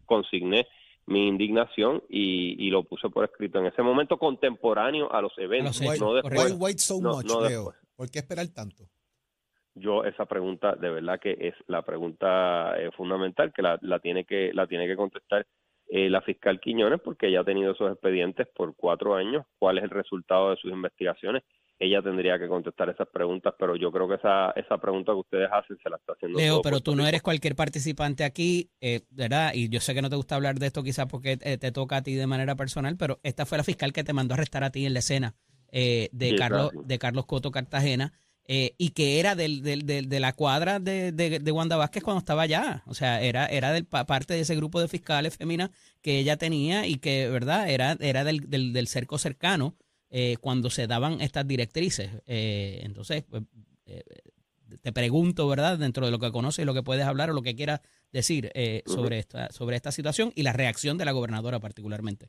consigné 0.04 0.66
mi 1.11 1.26
indignación 1.29 2.02
y, 2.09 2.71
lo 2.71 2.85
puse 2.85 3.11
por 3.11 3.25
escrito. 3.25 3.59
En 3.59 3.67
ese 3.67 3.83
momento 3.83 4.17
contemporáneo 4.17 5.12
a 5.12 5.21
los 5.21 5.37
eventos. 5.38 5.81
no 6.00 6.14
después, 6.14 6.57
¿Por 7.97 8.11
qué 8.11 8.21
esperar 8.21 8.47
tanto? 8.49 8.85
yo 9.75 10.05
esa 10.05 10.26
pregunta 10.26 10.75
de 10.75 10.90
verdad 10.90 11.21
que 11.21 11.37
es 11.38 11.55
la 11.67 11.83
pregunta 11.83 12.75
eh, 12.79 12.90
fundamental 12.97 13.52
que 13.52 13.62
la, 13.62 13.79
tiene 14.00 14.25
que 14.25 14.52
la 14.52 14.67
tiene 14.67 14.87
que 14.87 14.97
contestar 14.97 15.47
eh, 15.88 16.11
la 16.11 16.21
fiscal 16.23 16.61
Quiñones 16.61 17.00
porque 17.00 17.29
ella 17.29 17.40
ha 17.40 17.45
tenido 17.45 17.73
esos 17.73 17.90
expedientes 17.90 18.47
por 18.55 18.75
cuatro 18.76 19.14
años. 19.14 19.45
Cuál 19.59 19.79
es 19.79 19.85
el 19.85 19.90
resultado 19.90 20.50
de 20.50 20.57
sus 20.57 20.71
investigaciones 20.71 21.43
ella 21.81 22.03
tendría 22.03 22.39
que 22.39 22.47
contestar 22.47 22.89
esas 22.91 23.09
preguntas 23.09 23.55
pero 23.59 23.75
yo 23.75 23.91
creo 23.91 24.07
que 24.09 24.15
esa 24.15 24.51
esa 24.51 24.79
pregunta 24.79 25.13
que 25.13 25.19
ustedes 25.19 25.49
hacen 25.51 25.77
se 25.83 25.91
la 25.91 25.97
está 25.97 26.13
haciendo 26.13 26.39
Leo 26.39 26.63
pero 26.63 26.81
tú 26.81 26.95
no 26.95 27.07
eres 27.07 27.23
cualquier 27.23 27.57
participante 27.57 28.23
aquí 28.23 28.71
eh, 28.81 29.01
verdad 29.11 29.53
y 29.55 29.69
yo 29.69 29.81
sé 29.81 29.95
que 29.95 30.03
no 30.03 30.11
te 30.11 30.17
gusta 30.17 30.37
hablar 30.37 30.59
de 30.59 30.67
esto 30.67 30.83
quizás 30.83 31.07
porque 31.07 31.37
te 31.37 31.73
toca 31.73 31.97
a 31.97 32.03
ti 32.03 32.15
de 32.15 32.27
manera 32.27 32.55
personal 32.55 32.97
pero 32.97 33.19
esta 33.23 33.47
fue 33.47 33.59
la 33.59 33.65
fiscal 33.65 33.93
que 33.93 34.05
te 34.05 34.13
mandó 34.13 34.35
a 34.35 34.37
arrestar 34.37 34.63
a 34.63 34.71
ti 34.71 34.87
en 34.87 34.93
la 34.93 35.01
escena 35.01 35.35
de 35.73 36.35
Carlos 36.39 36.71
de 36.85 36.99
Carlos 36.99 37.27
Coto 37.27 37.51
Cartagena 37.51 38.13
eh, 38.53 38.75
y 38.79 38.91
que 38.91 39.21
era 39.21 39.37
del, 39.37 39.63
del, 39.63 40.09
de 40.09 40.19
la 40.19 40.33
cuadra 40.33 40.81
de, 40.81 41.13
de, 41.13 41.53
Wanda 41.53 41.77
Vázquez 41.77 42.03
cuando 42.03 42.19
estaba 42.19 42.43
allá. 42.43 42.83
O 42.87 42.95
sea, 42.95 43.23
era, 43.23 43.47
era 43.47 43.71
del, 43.71 43.87
parte 43.87 44.35
de 44.35 44.41
ese 44.41 44.57
grupo 44.57 44.81
de 44.81 44.89
fiscales 44.89 45.37
féminas 45.37 45.71
que 46.03 46.19
ella 46.19 46.37
tenía 46.37 46.85
y 46.85 46.97
que, 46.97 47.29
¿verdad? 47.29 47.71
Era, 47.71 47.97
era 48.01 48.25
del, 48.25 48.51
del, 48.51 48.73
del 48.73 48.89
cerco 48.89 49.19
cercano 49.19 49.77
eh, 50.11 50.37
cuando 50.40 50.71
se 50.71 50.87
daban 50.87 51.21
estas 51.21 51.47
directrices. 51.47 52.23
Eh, 52.26 52.81
entonces, 52.83 53.25
pues, 53.25 53.43
te 54.83 54.93
pregunto, 54.93 55.49
¿verdad? 55.49 55.79
Dentro 55.79 56.07
de 56.07 56.12
lo 56.12 56.19
que 56.19 56.31
conoces, 56.31 56.64
lo 56.64 56.75
que 56.75 56.83
puedes 56.83 57.05
hablar 57.05 57.31
o 57.31 57.35
lo 57.35 57.43
que 57.43 57.57
quieras 57.57 57.81
decir 58.12 58.52
sobre, 58.87 59.19
esta, 59.19 59.50
sobre 59.50 59.75
esta 59.75 59.90
situación 59.90 60.33
y 60.37 60.45
la 60.45 60.52
reacción 60.52 60.97
de 60.97 61.05
la 61.05 61.12
gobernadora 61.12 61.59
particularmente. 61.59 62.29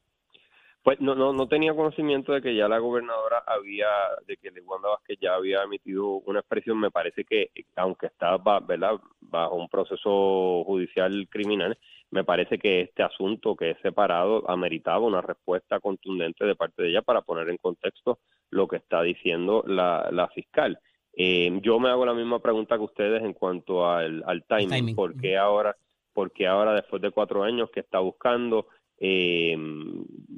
Pues 0.84 1.00
no, 1.00 1.14
no, 1.14 1.32
no 1.32 1.48
tenía 1.48 1.76
conocimiento 1.76 2.34
de 2.34 2.42
que 2.42 2.56
ya 2.56 2.68
la 2.68 2.80
gobernadora 2.80 3.44
había, 3.46 3.88
de 4.26 4.36
que 4.38 4.50
Wanda 4.62 4.90
Vázquez 4.90 5.20
ya 5.22 5.36
había 5.36 5.62
emitido 5.62 6.08
una 6.26 6.40
expresión. 6.40 6.80
Me 6.80 6.90
parece 6.90 7.24
que, 7.24 7.52
aunque 7.76 8.08
estaba 8.08 8.60
¿verdad? 8.62 8.94
bajo 9.20 9.56
un 9.58 9.70
proceso 9.70 10.64
judicial 10.66 11.28
criminal, 11.30 11.78
me 12.12 12.24
parece 12.24 12.60
que 12.60 12.82
este 12.82 13.04
asunto 13.04 13.56
que 13.56 13.72
es 13.72 13.78
separado 13.82 14.50
ameritaba 14.50 15.06
una 15.06 15.22
respuesta 15.22 15.80
contundente 15.80 16.46
de 16.46 16.56
parte 16.56 16.84
de 16.84 16.90
ella 16.90 17.02
para 17.02 17.22
poner 17.22 17.50
en 17.50 17.58
contexto 17.58 18.20
lo 18.50 18.68
que 18.68 18.78
está 18.78 19.02
diciendo 19.02 19.64
la, 19.66 20.10
la 20.12 20.28
fiscal. 20.28 20.78
Eh, 21.14 21.60
yo 21.62 21.80
me 21.80 21.90
hago 21.90 22.06
la 22.06 22.14
misma 22.14 22.40
pregunta 22.40 22.78
que 22.78 22.84
ustedes 22.84 23.24
en 23.24 23.34
cuanto 23.34 23.90
al, 23.90 24.24
al 24.26 24.44
timing. 24.44 24.70
timing. 24.70 24.96
¿Por 24.96 25.20
qué 25.20 25.38
ahora, 25.38 25.76
porque 26.14 26.48
ahora 26.48 26.74
después 26.74 27.02
de 27.02 27.12
cuatro 27.12 27.44
años 27.44 27.70
que 27.72 27.80
está 27.80 28.00
buscando 28.00 28.68
eh, 29.04 29.58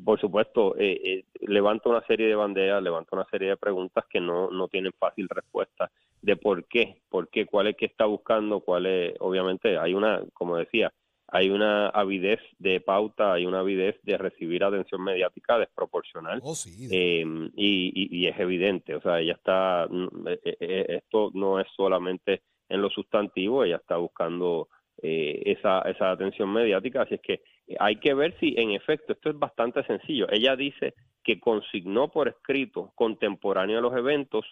por 0.06 0.22
supuesto, 0.22 0.78
eh, 0.78 1.02
eh, 1.04 1.26
levanta 1.42 1.90
una 1.90 2.02
serie 2.08 2.28
de 2.28 2.36
banderas, 2.36 2.82
levanta 2.82 3.14
una 3.14 3.26
serie 3.26 3.50
de 3.50 3.58
preguntas 3.58 4.06
que 4.10 4.22
no, 4.22 4.50
no 4.52 4.70
tienen 4.70 4.94
fácil 4.98 5.28
respuesta 5.28 5.92
de 6.22 6.38
por 6.38 6.66
qué, 6.66 7.02
por 7.10 7.28
qué, 7.28 7.46
cuál 7.46 7.68
es 7.68 7.76
que 7.76 7.88
está 7.88 8.06
buscando, 8.06 8.62
cuál 8.62 8.86
es, 8.86 9.16
obviamente 9.20 9.78
hay 9.78 9.94
una, 9.94 10.22
como 10.32 10.56
decía, 10.56 10.94
hay 11.34 11.50
una 11.50 11.88
avidez 11.90 12.40
de 12.60 12.80
pauta, 12.80 13.34
hay 13.34 13.46
una 13.46 13.60
avidez 13.60 14.00
de 14.04 14.18
recibir 14.18 14.64
atención 14.64 15.04
mediática 15.04 15.58
desproporcional 15.58 16.40
oh, 16.44 16.56
eh, 16.92 17.26
y, 17.56 18.20
y, 18.20 18.28
es 18.28 18.40
evidente, 18.40 18.96
o 18.96 19.02
sea, 19.02 19.20
ella 19.20 19.34
está, 19.34 19.88
mm, 19.90 20.28
esto 20.44 21.32
no 21.34 21.60
es 21.60 21.68
solamente 21.76 22.44
en 22.70 22.82
lo 22.82 22.90
sustantivo, 22.90 23.64
ella 23.64 23.78
está 23.78 23.98
buscando 23.98 24.70
esa, 25.02 25.82
esa 25.82 26.12
atención 26.12 26.54
mediática, 26.54 27.02
así 27.02 27.16
es 27.16 27.22
que 27.22 27.42
hay 27.80 27.98
que 27.98 28.14
ver 28.14 28.38
si 28.40 28.54
en 28.58 28.72
efecto 28.72 29.14
esto 29.14 29.30
es 29.30 29.40
bastante 29.40 29.84
sencillo. 29.86 30.28
Ella 30.30 30.56
dice 30.56 30.94
que 31.24 31.40
consignó 31.40 32.10
por 32.10 32.28
escrito, 32.28 32.92
contemporáneo 32.96 33.80
a 33.80 33.82
los 33.82 33.96
eventos, 33.96 34.46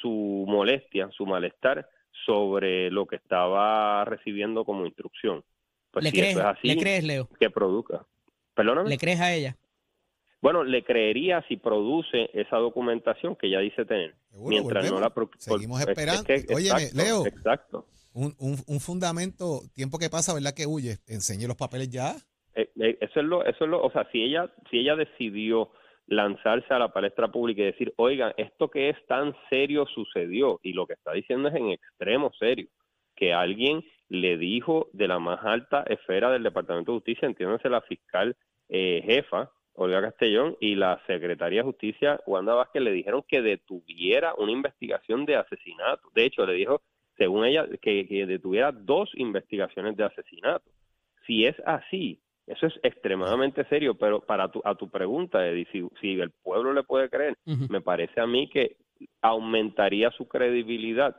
su 0.00 0.44
molestia, 0.48 1.08
su 1.12 1.26
malestar 1.26 1.88
sobre 2.26 2.90
lo 2.90 3.06
que 3.06 3.16
estaba 3.16 4.04
recibiendo 4.04 4.64
como 4.64 4.86
instrucción. 4.86 5.44
Pues 5.90 6.04
¿Le, 6.04 6.12
crees, 6.12 6.36
así, 6.36 6.68
¿Le 6.68 6.76
crees, 6.76 7.04
Leo? 7.04 7.28
Que 7.40 7.50
produzca. 7.50 8.06
Perdóname. 8.54 8.88
¿Le 8.88 8.98
crees 8.98 9.20
a 9.20 9.34
ella? 9.34 9.56
Bueno, 10.40 10.62
le 10.62 10.84
creería 10.84 11.44
si 11.48 11.56
produce 11.56 12.30
esa 12.32 12.56
documentación 12.58 13.34
que 13.34 13.48
ella 13.48 13.60
dice 13.60 13.84
tener. 13.84 14.14
mientras 14.32 14.90
no 14.90 15.00
la 15.00 15.12
Seguimos 15.38 15.80
esperando. 15.80 16.22
Oye, 16.54 16.70
Leo. 16.94 17.26
Exacto. 17.26 17.86
Un, 18.12 18.34
un, 18.38 18.56
un 18.66 18.80
fundamento, 18.80 19.62
tiempo 19.74 19.98
que 19.98 20.10
pasa, 20.10 20.34
¿verdad? 20.34 20.54
Que 20.54 20.66
huye. 20.66 20.98
Enseñe 21.06 21.46
los 21.46 21.56
papeles 21.56 21.88
ya. 21.90 22.16
Eh, 22.54 22.70
eh, 22.80 22.98
eso 23.00 23.20
es 23.20 23.26
lo, 23.26 23.44
eso 23.44 23.64
es 23.64 23.70
lo, 23.70 23.82
o 23.82 23.90
sea, 23.92 24.08
si 24.10 24.22
ella, 24.22 24.52
si 24.70 24.78
ella 24.78 24.96
decidió 24.96 25.70
lanzarse 26.08 26.72
a 26.72 26.78
la 26.78 26.92
palestra 26.92 27.30
pública 27.30 27.62
y 27.62 27.66
decir, 27.66 27.92
oigan, 27.96 28.32
esto 28.36 28.68
que 28.68 28.88
es 28.88 28.96
tan 29.06 29.34
serio 29.50 29.86
sucedió, 29.94 30.58
y 30.62 30.72
lo 30.72 30.86
que 30.86 30.94
está 30.94 31.12
diciendo 31.12 31.48
es 31.48 31.54
en 31.54 31.70
extremo 31.70 32.32
serio, 32.38 32.68
que 33.14 33.32
alguien 33.32 33.84
le 34.08 34.38
dijo 34.38 34.88
de 34.92 35.08
la 35.08 35.18
más 35.18 35.44
alta 35.44 35.84
esfera 35.88 36.30
del 36.30 36.42
Departamento 36.42 36.92
de 36.92 36.98
Justicia, 36.98 37.26
entiéndase 37.26 37.68
la 37.68 37.82
fiscal 37.82 38.36
eh, 38.68 39.02
jefa, 39.04 39.50
Olga 39.74 40.00
Castellón, 40.00 40.56
y 40.60 40.74
la 40.74 41.00
secretaria 41.06 41.60
de 41.60 41.66
Justicia, 41.66 42.20
Wanda 42.26 42.54
Vázquez, 42.54 42.82
le 42.82 42.92
dijeron 42.92 43.22
que 43.28 43.42
detuviera 43.42 44.34
una 44.34 44.52
investigación 44.52 45.24
de 45.24 45.36
asesinato. 45.36 46.08
De 46.14 46.24
hecho, 46.24 46.46
le 46.46 46.54
dijo, 46.54 46.82
según 47.16 47.44
ella, 47.44 47.66
que, 47.80 48.06
que 48.06 48.26
detuviera 48.26 48.72
dos 48.72 49.10
investigaciones 49.14 49.96
de 49.96 50.04
asesinato. 50.04 50.70
Si 51.26 51.44
es 51.44 51.54
así, 51.64 52.20
eso 52.48 52.66
es 52.66 52.74
extremadamente 52.82 53.64
serio, 53.66 53.94
pero 53.94 54.20
para 54.20 54.50
tu, 54.50 54.62
a 54.64 54.74
tu 54.74 54.88
pregunta, 54.90 55.46
Eddie, 55.46 55.68
si, 56.00 56.18
el 56.18 56.30
pueblo 56.30 56.72
le 56.72 56.82
puede 56.82 57.10
creer, 57.10 57.36
me 57.44 57.82
parece 57.82 58.20
a 58.20 58.26
mí 58.26 58.48
que 58.48 58.76
aumentaría 59.20 60.10
su 60.12 60.26
credibilidad 60.26 61.14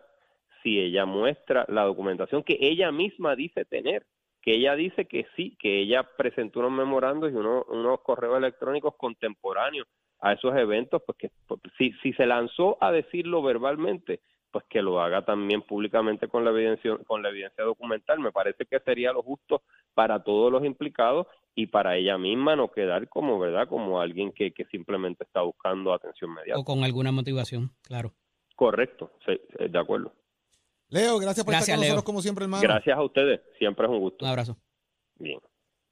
si 0.64 0.80
ella 0.80 1.06
muestra 1.06 1.66
la 1.68 1.84
documentación 1.84 2.44
que 2.44 2.58
ella 2.60 2.92
misma 2.92 3.36
dice 3.36 3.66
tener, 3.66 4.06
que 4.42 4.56
ella 4.56 4.76
dice 4.76 5.06
que 5.06 5.26
sí, 5.36 5.58
que 5.60 5.80
ella 5.80 6.04
presentó 6.18 6.60
unos 6.60 6.72
memorandos 6.72 7.32
y 7.32 7.36
unos, 7.36 7.66
unos 7.68 8.00
correos 8.02 8.38
electrónicos 8.38 8.96
contemporáneos 8.98 9.88
a 10.22 10.34
esos 10.34 10.56
eventos, 10.56 11.02
pues 11.06 11.18
que 11.18 11.32
pues, 11.48 11.62
si, 11.78 11.92
si 12.04 12.14
se 12.14 12.26
lanzó 12.26 12.78
a 12.82 12.92
decirlo 12.92 13.42
verbalmente, 13.42 14.22
pues 14.52 14.66
que 14.70 14.82
lo 14.82 15.00
haga 15.00 15.24
también 15.24 15.62
públicamente 15.62 16.28
con 16.28 16.44
la 16.44 16.52
evidencia 16.52 16.98
con 17.06 17.22
la 17.22 17.30
evidencia 17.30 17.64
documental. 17.64 18.20
Me 18.20 18.32
parece 18.32 18.66
que 18.66 18.80
sería 18.80 19.14
lo 19.14 19.22
justo 19.22 19.62
para 19.94 20.24
todos 20.24 20.52
los 20.52 20.66
implicados 20.66 21.28
y 21.56 21.68
para 21.68 21.96
ella 21.98 22.18
misma 22.18 22.56
no 22.56 22.72
quedar 22.72 23.08
como 23.10 23.40
verdad 23.40 23.68
como 23.68 24.02
alguien 24.02 24.32
que, 24.32 24.52
que 24.52 24.66
simplemente 24.66 25.24
está 25.24 25.42
buscando 25.42 25.94
atención 25.94 26.34
mediática. 26.34 26.60
O 26.60 26.64
con 26.64 26.84
alguna 26.84 27.12
motivación 27.12 27.72
claro. 27.84 28.14
Correcto 28.56 29.12
sí, 29.26 29.40
de 29.60 29.80
acuerdo 29.80 30.14
Leo 30.90 31.20
gracias 31.20 31.46
por 31.46 31.54
estar 31.54 31.76
con 31.76 31.82
nosotros 31.82 32.04
como 32.04 32.22
siempre 32.22 32.46
hermano 32.46 32.64
gracias 32.64 32.98
a 32.98 33.04
ustedes 33.04 33.42
siempre 33.58 33.86
es 33.86 33.92
un 33.92 34.00
gusto 34.00 34.26
un 34.26 34.32
abrazo 34.32 34.58
bien 35.16 35.40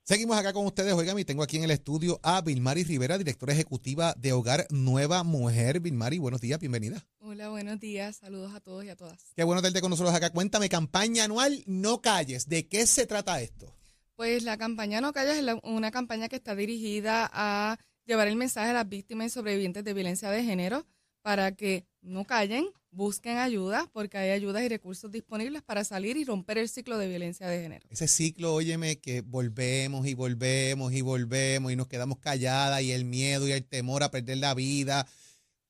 Seguimos 0.08 0.38
acá 0.38 0.54
con 0.54 0.66
ustedes. 0.66 0.94
Oigan, 0.94 1.20
y 1.20 1.25
tengo 1.25 1.44
aquí 1.44 1.58
en 1.58 1.66
el 1.66 1.72
estudio 1.72 2.18
a 2.24 2.39
Vilmari 2.39 2.86
Rivera, 2.86 3.18
directora 3.18 3.51
ejecutiva 3.51 4.13
de 4.13 4.32
Hogar 4.32 4.66
Nueva 4.70 5.25
Mujer. 5.25 5.82
Vilmari, 5.82 6.18
buenos 6.18 6.39
días, 6.39 6.62
bienvenida. 6.62 7.06
Hola, 7.20 7.50
buenos 7.50 7.77
días. 7.82 8.16
Saludos 8.16 8.56
a 8.56 8.62
todos 8.62 8.86
y 8.86 8.89
a 8.89 8.96
todas. 8.96 9.34
Qué 9.36 9.44
bueno 9.44 9.62
tenerte 9.62 9.82
con 9.82 9.89
nosotros 9.89 10.16
acá. 10.16 10.30
Cuéntame, 10.30 10.70
campaña 10.70 11.25
anual 11.25 11.62
No 11.66 12.01
Calles. 12.01 12.48
¿De 12.48 12.70
qué 12.70 12.88
se 12.88 13.06
trata 13.06 13.42
esto? 13.42 13.75
Pues 14.16 14.44
la 14.44 14.58
campaña 14.58 15.01
No 15.01 15.12
Calles 15.12 15.46
es 15.46 15.56
una 15.63 15.92
campaña 15.92 16.30
que 16.30 16.38
está 16.38 16.56
dirigida 16.56 17.30
a 17.34 17.77
llevar 18.06 18.30
el 18.30 18.38
mensaje 18.38 18.70
a 18.70 18.74
las 18.74 18.88
víctimas 18.88 19.27
y 19.27 19.30
sobrevivientes 19.32 19.84
de 19.84 19.94
violencia 19.94 20.32
de 20.32 20.42
género 20.42 20.86
para 21.22 21.51
que 21.51 21.86
no 22.01 22.24
callen, 22.24 22.70
busquen 22.91 23.38
ayuda, 23.38 23.89
porque 23.94 24.17
hay 24.17 24.32
ayudas 24.32 24.63
y 24.63 24.70
recursos 24.70 25.12
disponibles 25.12 25.62
para 25.62 25.84
salir 25.84 26.17
y 26.17 26.24
romper 26.24 26.58
el 26.58 26.70
ciclo 26.70 26.98
de 26.98 27.08
violencia 27.08 27.48
de 27.48 27.62
género. 27.62 27.88
Ese 27.89 28.08
ciclo, 28.08 28.53
óyeme, 28.53 29.00
que 29.00 29.22
volvemos 29.22 30.08
y 30.08 30.13
volvemos 30.13 30.94
y 30.94 31.01
volvemos 31.01 31.72
y 31.72 31.75
nos 31.75 31.88
quedamos 31.88 32.20
calladas 32.20 32.82
y 32.82 32.91
el 32.91 33.06
miedo 33.06 33.48
y 33.48 33.51
el 33.51 33.65
temor 33.65 34.03
a 34.03 34.12
perder 34.12 34.38
la 34.38 34.53
vida. 34.53 35.08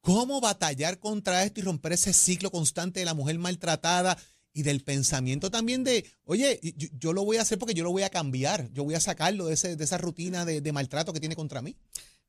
¿Cómo 0.01 0.39
batallar 0.39 0.99
contra 0.99 1.43
esto 1.43 1.59
y 1.59 1.63
romper 1.63 1.93
ese 1.93 2.13
ciclo 2.13 2.51
constante 2.51 2.99
de 2.99 3.05
la 3.05 3.13
mujer 3.13 3.37
maltratada? 3.39 4.17
y 4.53 4.63
del 4.63 4.81
pensamiento 4.81 5.51
también 5.51 5.83
de, 5.83 6.03
oye, 6.23 6.59
yo, 6.97 7.13
lo 7.13 7.23
voy 7.23 7.37
a 7.37 7.43
hacer 7.43 7.59
porque 7.59 7.75
yo 7.75 7.83
lo 7.83 7.91
voy 7.91 8.01
a 8.01 8.09
cambiar, 8.09 8.71
yo 8.73 8.83
voy 8.83 8.95
a 8.95 8.99
sacarlo 8.99 9.45
de, 9.45 9.53
ese, 9.53 9.75
de 9.75 9.83
esa 9.83 9.99
rutina 9.99 10.45
de, 10.45 10.61
de 10.61 10.71
maltrato 10.71 11.13
que 11.13 11.19
tiene 11.19 11.35
contra 11.35 11.61
mí. 11.61 11.75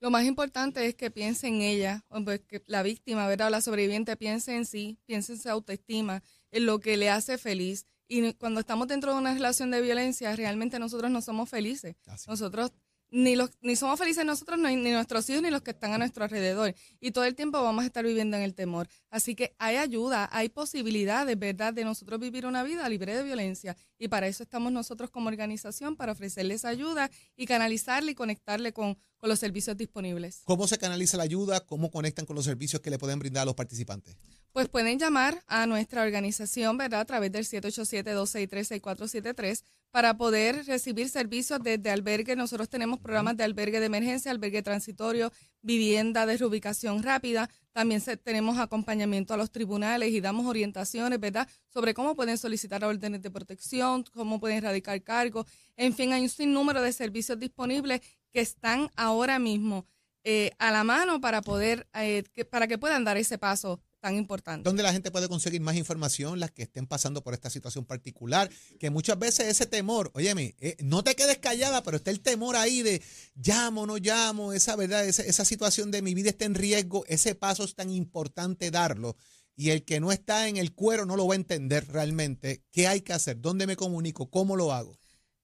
Lo 0.00 0.10
más 0.10 0.24
importante 0.24 0.86
es 0.86 0.94
que 0.94 1.10
piense 1.10 1.48
en 1.48 1.60
ella, 1.60 2.04
pues, 2.24 2.40
que 2.40 2.62
la 2.66 2.82
víctima, 2.82 3.26
¿verdad? 3.26 3.50
la 3.50 3.60
sobreviviente 3.60 4.16
piense 4.16 4.54
en 4.54 4.64
sí, 4.64 4.98
piense 5.06 5.32
en 5.32 5.40
su 5.40 5.48
autoestima, 5.48 6.22
en 6.52 6.66
lo 6.66 6.78
que 6.78 6.96
le 6.96 7.10
hace 7.10 7.36
feliz. 7.36 7.86
Y 8.06 8.32
cuando 8.34 8.60
estamos 8.60 8.88
dentro 8.88 9.12
de 9.12 9.18
una 9.18 9.34
relación 9.34 9.70
de 9.70 9.82
violencia, 9.82 10.34
realmente 10.36 10.78
nosotros 10.78 11.10
no 11.10 11.20
somos 11.20 11.48
felices. 11.48 11.96
Nosotros 12.26 12.72
ni, 13.10 13.36
los, 13.36 13.50
ni 13.60 13.76
somos 13.76 13.98
felices 13.98 14.24
nosotros, 14.24 14.58
ni, 14.58 14.76
nuestros 14.76 15.28
hijos, 15.30 15.42
ni 15.42 15.50
los 15.50 15.62
que 15.62 15.70
están 15.70 15.92
a 15.92 15.98
nuestro 15.98 16.24
alrededor. 16.24 16.74
Y 17.00 17.10
todo 17.10 17.24
el 17.24 17.34
tiempo 17.34 17.62
vamos 17.62 17.84
a 17.84 17.86
estar 17.86 18.04
viviendo 18.04 18.36
en 18.36 18.42
el 18.42 18.54
temor. 18.54 18.88
Así 19.10 19.34
que 19.34 19.54
hay 19.58 19.76
ayuda, 19.76 20.28
hay 20.32 20.48
posibilidades, 20.48 21.38
¿verdad?, 21.38 21.72
de 21.72 21.84
nosotros 21.84 22.20
vivir 22.20 22.46
una 22.46 22.62
vida 22.62 22.88
libre 22.88 23.16
de 23.16 23.22
violencia. 23.22 23.76
Y 23.98 24.08
para 24.08 24.28
eso 24.28 24.42
estamos 24.42 24.72
nosotros 24.72 25.10
como 25.10 25.28
organización, 25.28 25.96
para 25.96 26.12
ofrecerles 26.12 26.64
ayuda 26.64 27.10
y 27.36 27.46
canalizarle 27.46 28.12
y 28.12 28.14
conectarle 28.14 28.72
con, 28.72 28.98
con 29.16 29.28
los 29.28 29.38
servicios 29.38 29.76
disponibles. 29.76 30.42
¿Cómo 30.44 30.68
se 30.68 30.78
canaliza 30.78 31.16
la 31.16 31.24
ayuda? 31.24 31.60
¿Cómo 31.60 31.90
conectan 31.90 32.26
con 32.26 32.36
los 32.36 32.44
servicios 32.44 32.82
que 32.82 32.90
le 32.90 32.98
pueden 32.98 33.18
brindar 33.18 33.42
a 33.42 33.46
los 33.46 33.54
participantes? 33.54 34.16
Pues 34.52 34.68
pueden 34.68 34.98
llamar 34.98 35.44
a 35.46 35.66
nuestra 35.66 36.02
organización, 36.02 36.76
¿verdad?, 36.78 37.00
a 37.00 37.04
través 37.04 37.30
del 37.30 37.44
787-263-6473 37.44 39.62
para 39.90 40.16
poder 40.16 40.66
recibir 40.66 41.08
servicios 41.08 41.60
desde 41.62 41.90
albergue. 41.90 42.36
Nosotros 42.36 42.68
tenemos 42.68 42.98
programas 42.98 43.36
de 43.36 43.44
albergue 43.44 43.80
de 43.80 43.86
emergencia, 43.86 44.30
albergue 44.30 44.62
transitorio, 44.62 45.32
vivienda 45.62 46.26
de 46.26 46.36
reubicación 46.36 47.02
rápida. 47.02 47.48
También 47.72 48.02
tenemos 48.22 48.58
acompañamiento 48.58 49.34
a 49.34 49.36
los 49.36 49.50
tribunales 49.50 50.10
y 50.10 50.20
damos 50.20 50.46
orientaciones, 50.46 51.20
¿verdad?, 51.20 51.48
sobre 51.68 51.94
cómo 51.94 52.16
pueden 52.16 52.38
solicitar 52.38 52.84
órdenes 52.84 53.22
de 53.22 53.30
protección, 53.30 54.04
cómo 54.12 54.40
pueden 54.40 54.58
erradicar 54.58 55.00
cargos. 55.02 55.46
En 55.76 55.94
fin, 55.94 56.12
hay 56.12 56.22
un 56.22 56.28
sinnúmero 56.28 56.82
de 56.82 56.92
servicios 56.92 57.38
disponibles 57.38 58.00
que 58.32 58.40
están 58.40 58.90
ahora 58.96 59.38
mismo 59.38 59.86
eh, 60.24 60.50
a 60.58 60.70
la 60.70 60.84
mano 60.84 61.20
para 61.20 61.42
poder, 61.42 61.86
eh, 61.94 62.24
para 62.50 62.66
que 62.66 62.76
puedan 62.76 63.04
dar 63.04 63.16
ese 63.16 63.38
paso 63.38 63.80
tan 64.00 64.16
importante. 64.16 64.64
¿Dónde 64.64 64.82
la 64.82 64.92
gente 64.92 65.10
puede 65.10 65.28
conseguir 65.28 65.60
más 65.60 65.76
información, 65.76 66.40
las 66.40 66.50
que 66.50 66.62
estén 66.62 66.86
pasando 66.86 67.22
por 67.22 67.34
esta 67.34 67.50
situación 67.50 67.84
particular? 67.84 68.50
Que 68.78 68.90
muchas 68.90 69.18
veces 69.18 69.48
ese 69.48 69.66
temor, 69.66 70.10
óyeme, 70.14 70.54
eh, 70.60 70.76
no 70.80 71.02
te 71.02 71.14
quedes 71.14 71.38
callada, 71.38 71.82
pero 71.82 71.96
está 71.96 72.10
el 72.10 72.20
temor 72.20 72.56
ahí 72.56 72.82
de 72.82 73.02
llamo, 73.34 73.86
no 73.86 73.96
llamo, 73.98 74.52
esa 74.52 74.76
verdad, 74.76 75.06
esa, 75.06 75.22
esa 75.22 75.44
situación 75.44 75.90
de 75.90 76.02
mi 76.02 76.14
vida 76.14 76.30
está 76.30 76.44
en 76.44 76.54
riesgo, 76.54 77.04
ese 77.06 77.34
paso 77.34 77.64
es 77.64 77.74
tan 77.74 77.90
importante 77.90 78.70
darlo. 78.70 79.16
Y 79.56 79.70
el 79.70 79.84
que 79.84 79.98
no 79.98 80.12
está 80.12 80.46
en 80.48 80.56
el 80.56 80.72
cuero 80.72 81.04
no 81.04 81.16
lo 81.16 81.26
va 81.26 81.34
a 81.34 81.36
entender 81.36 81.88
realmente. 81.88 82.62
¿Qué 82.70 82.86
hay 82.86 83.00
que 83.00 83.12
hacer? 83.12 83.40
¿Dónde 83.40 83.66
me 83.66 83.74
comunico? 83.74 84.30
¿Cómo 84.30 84.54
lo 84.54 84.72
hago? 84.72 84.96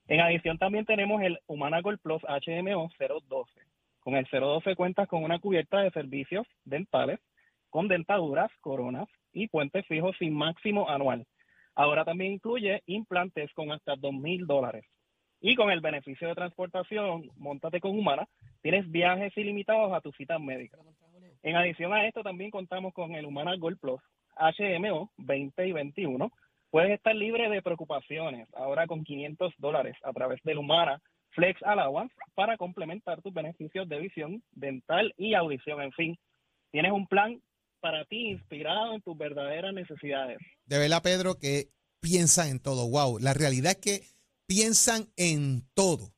En 0.08 0.20
adición 0.20 0.58
también 0.58 0.86
tenemos 0.86 1.22
el 1.22 1.40
Humana 1.48 1.82
Gold 1.82 2.00
Plus 2.02 2.22
HMO 2.24 2.90
012. 3.28 3.52
Con 4.00 4.16
el 4.16 4.26
012 4.26 4.76
cuentas 4.76 5.08
con 5.08 5.24
una 5.24 5.40
cubierta 5.40 5.82
de 5.82 5.92
servicios 5.92 6.48
dentales 6.66 7.20
con 7.72 7.88
dentaduras, 7.88 8.52
coronas 8.60 9.08
y 9.34 9.48
puentes 9.48 9.88
fijos 9.88 10.16
sin 10.20 10.36
máximo 10.36 10.90
anual. 10.90 11.26
Ahora 11.74 12.06
también 12.06 12.34
incluye 12.34 12.84
implantes 12.86 13.52
con 13.54 13.72
hasta 13.72 13.96
dos 13.96 14.14
mil 14.14 14.46
dólares. 14.46 14.86
Y 15.40 15.56
con 15.56 15.72
el 15.72 15.82
beneficio 15.82 16.28
de 16.28 16.36
transportación, 16.36 17.32
montate 17.38 17.80
con 17.80 17.98
Humana, 17.98 18.28
tienes 18.62 18.90
viajes 18.90 19.36
ilimitados 19.38 19.94
a 19.94 20.02
tus 20.02 20.16
citas 20.16 20.40
médicas. 20.40 20.80
En 21.44 21.56
adición 21.56 21.94
a 21.94 22.06
esto, 22.06 22.24
también 22.24 22.52
contamos 22.52 22.94
con 22.94 23.16
el 23.16 23.26
Humana 23.26 23.56
Gold 23.58 23.80
Plus 23.80 24.02
HMO 24.38 25.12
20 25.18 25.68
y 25.68 25.72
21, 25.72 26.32
Puedes 26.72 26.92
estar 26.92 27.14
libre 27.14 27.50
de 27.50 27.62
preocupaciones 27.62 28.48
ahora 28.54 28.88
con 28.88 29.04
500 29.04 29.54
dólares 29.58 29.98
a 30.04 30.14
través 30.14 30.42
del 30.44 30.58
Humana 30.58 31.02
Flex 31.32 31.62
Allowance 31.64 32.16
para 32.34 32.56
complementar 32.56 33.22
tus 33.22 33.34
beneficios 33.34 33.90
de 33.90 34.00
visión, 34.00 34.42
dental 34.54 35.14
y 35.18 35.34
audición. 35.34 35.82
En 35.82 35.92
fin, 35.92 36.18
tienes 36.72 36.94
un 36.94 37.08
plan 37.08 37.42
para 37.82 38.06
ti 38.06 38.30
inspirado 38.30 38.96
en 38.96 39.02
tus 39.02 39.18
verdaderas 39.18 39.74
necesidades. 39.74 40.38
De 40.66 40.80
verdad, 40.80 41.04
Pedro, 41.04 41.38
que 41.38 41.68
piensan 42.00 42.48
en 42.48 42.60
todo. 42.60 42.90
Wow, 42.90 43.20
la 43.20 43.34
realidad 43.34 43.74
es 43.74 43.78
que 43.78 44.02
piensan 44.48 45.08
en 45.18 45.64
todo. 45.74 46.14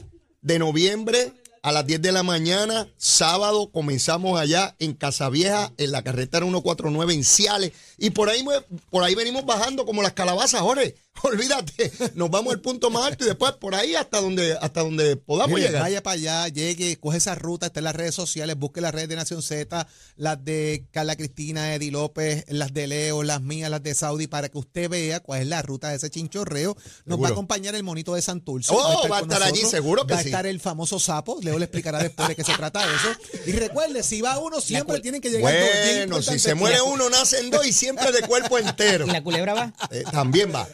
de 0.40 0.58
noviembre 0.60 1.32
a 1.62 1.72
las 1.72 1.84
10 1.84 2.00
de 2.00 2.12
la 2.12 2.22
mañana, 2.22 2.86
sábado, 2.96 3.72
comenzamos 3.72 4.38
allá 4.40 4.76
en 4.78 4.94
Casavieja, 4.94 5.72
en 5.78 5.90
la 5.90 6.04
carretera 6.04 6.46
149 6.46 7.12
en 7.12 7.24
Ciales. 7.24 7.72
Y 7.98 8.10
por 8.10 8.28
ahí, 8.28 8.44
por 8.88 9.02
ahí 9.02 9.16
venimos 9.16 9.44
bajando 9.44 9.84
como 9.84 10.00
las 10.00 10.12
calabazas, 10.12 10.60
Jorge. 10.60 10.94
Olvídate, 11.22 11.92
nos 12.14 12.30
vamos 12.30 12.52
al 12.52 12.60
punto 12.60 12.90
más 12.90 13.06
alto 13.06 13.24
y 13.24 13.28
después 13.28 13.52
por 13.52 13.74
ahí 13.74 13.94
hasta 13.94 14.20
donde, 14.20 14.56
hasta 14.60 14.80
donde 14.80 15.16
podamos 15.16 15.58
llegar. 15.58 15.82
Vaya 15.82 16.02
para 16.02 16.14
allá, 16.14 16.48
llegue, 16.48 16.98
coge 16.98 17.18
esa 17.18 17.34
ruta, 17.34 17.66
está 17.66 17.80
en 17.80 17.84
las 17.84 17.96
redes 17.96 18.14
sociales, 18.14 18.56
busque 18.56 18.80
las 18.80 18.94
redes 18.94 19.08
de 19.08 19.16
Nación 19.16 19.42
Z, 19.42 19.86
las 20.16 20.44
de 20.44 20.86
Carla 20.90 21.16
Cristina, 21.16 21.74
Eddie 21.74 21.90
López, 21.90 22.44
las 22.48 22.72
de 22.72 22.86
Leo, 22.86 23.22
las 23.22 23.40
mías, 23.40 23.70
las 23.70 23.82
de 23.82 23.94
Saudi, 23.94 24.26
para 24.26 24.48
que 24.48 24.58
usted 24.58 24.88
vea 24.88 25.20
cuál 25.20 25.42
es 25.42 25.46
la 25.46 25.62
ruta 25.62 25.88
de 25.88 25.96
ese 25.96 26.10
chinchorreo. 26.10 26.76
Nos 27.04 27.22
va 27.22 27.28
a 27.28 27.30
acompañar 27.30 27.74
el 27.74 27.82
monito 27.82 28.14
de 28.14 28.22
Santurce. 28.22 28.72
Oh, 28.74 29.08
va 29.08 29.18
a 29.18 29.20
estar, 29.22 29.42
allí, 29.42 29.62
seguro 29.62 30.06
que 30.06 30.14
Va 30.14 30.20
a 30.20 30.22
estar 30.22 30.46
el 30.46 30.60
famoso 30.60 30.98
sapo, 30.98 31.38
Leo 31.42 31.58
le 31.58 31.64
explicará 31.64 31.98
después 31.98 32.28
de 32.28 32.36
qué 32.36 32.44
se 32.44 32.54
trata 32.54 32.82
eso. 32.84 33.08
Y 33.46 33.52
recuerde, 33.52 34.02
si 34.02 34.20
va 34.20 34.38
uno, 34.38 34.60
siempre 34.60 35.00
tiene 35.00 35.20
que 35.20 35.30
llegar 35.30 35.52
Bueno, 35.52 36.22
si 36.22 36.38
se 36.38 36.54
muere 36.54 36.80
uno, 36.82 37.08
nacen 37.10 37.50
dos 37.50 37.66
y 37.66 37.72
siempre 37.72 38.12
de 38.12 38.22
cuerpo 38.22 38.58
entero. 38.58 39.06
¿Y 39.06 39.10
la 39.10 39.22
culebra 39.22 39.54
va? 39.54 39.72
Eh, 39.90 40.04
también 40.10 40.54
va. 40.54 40.68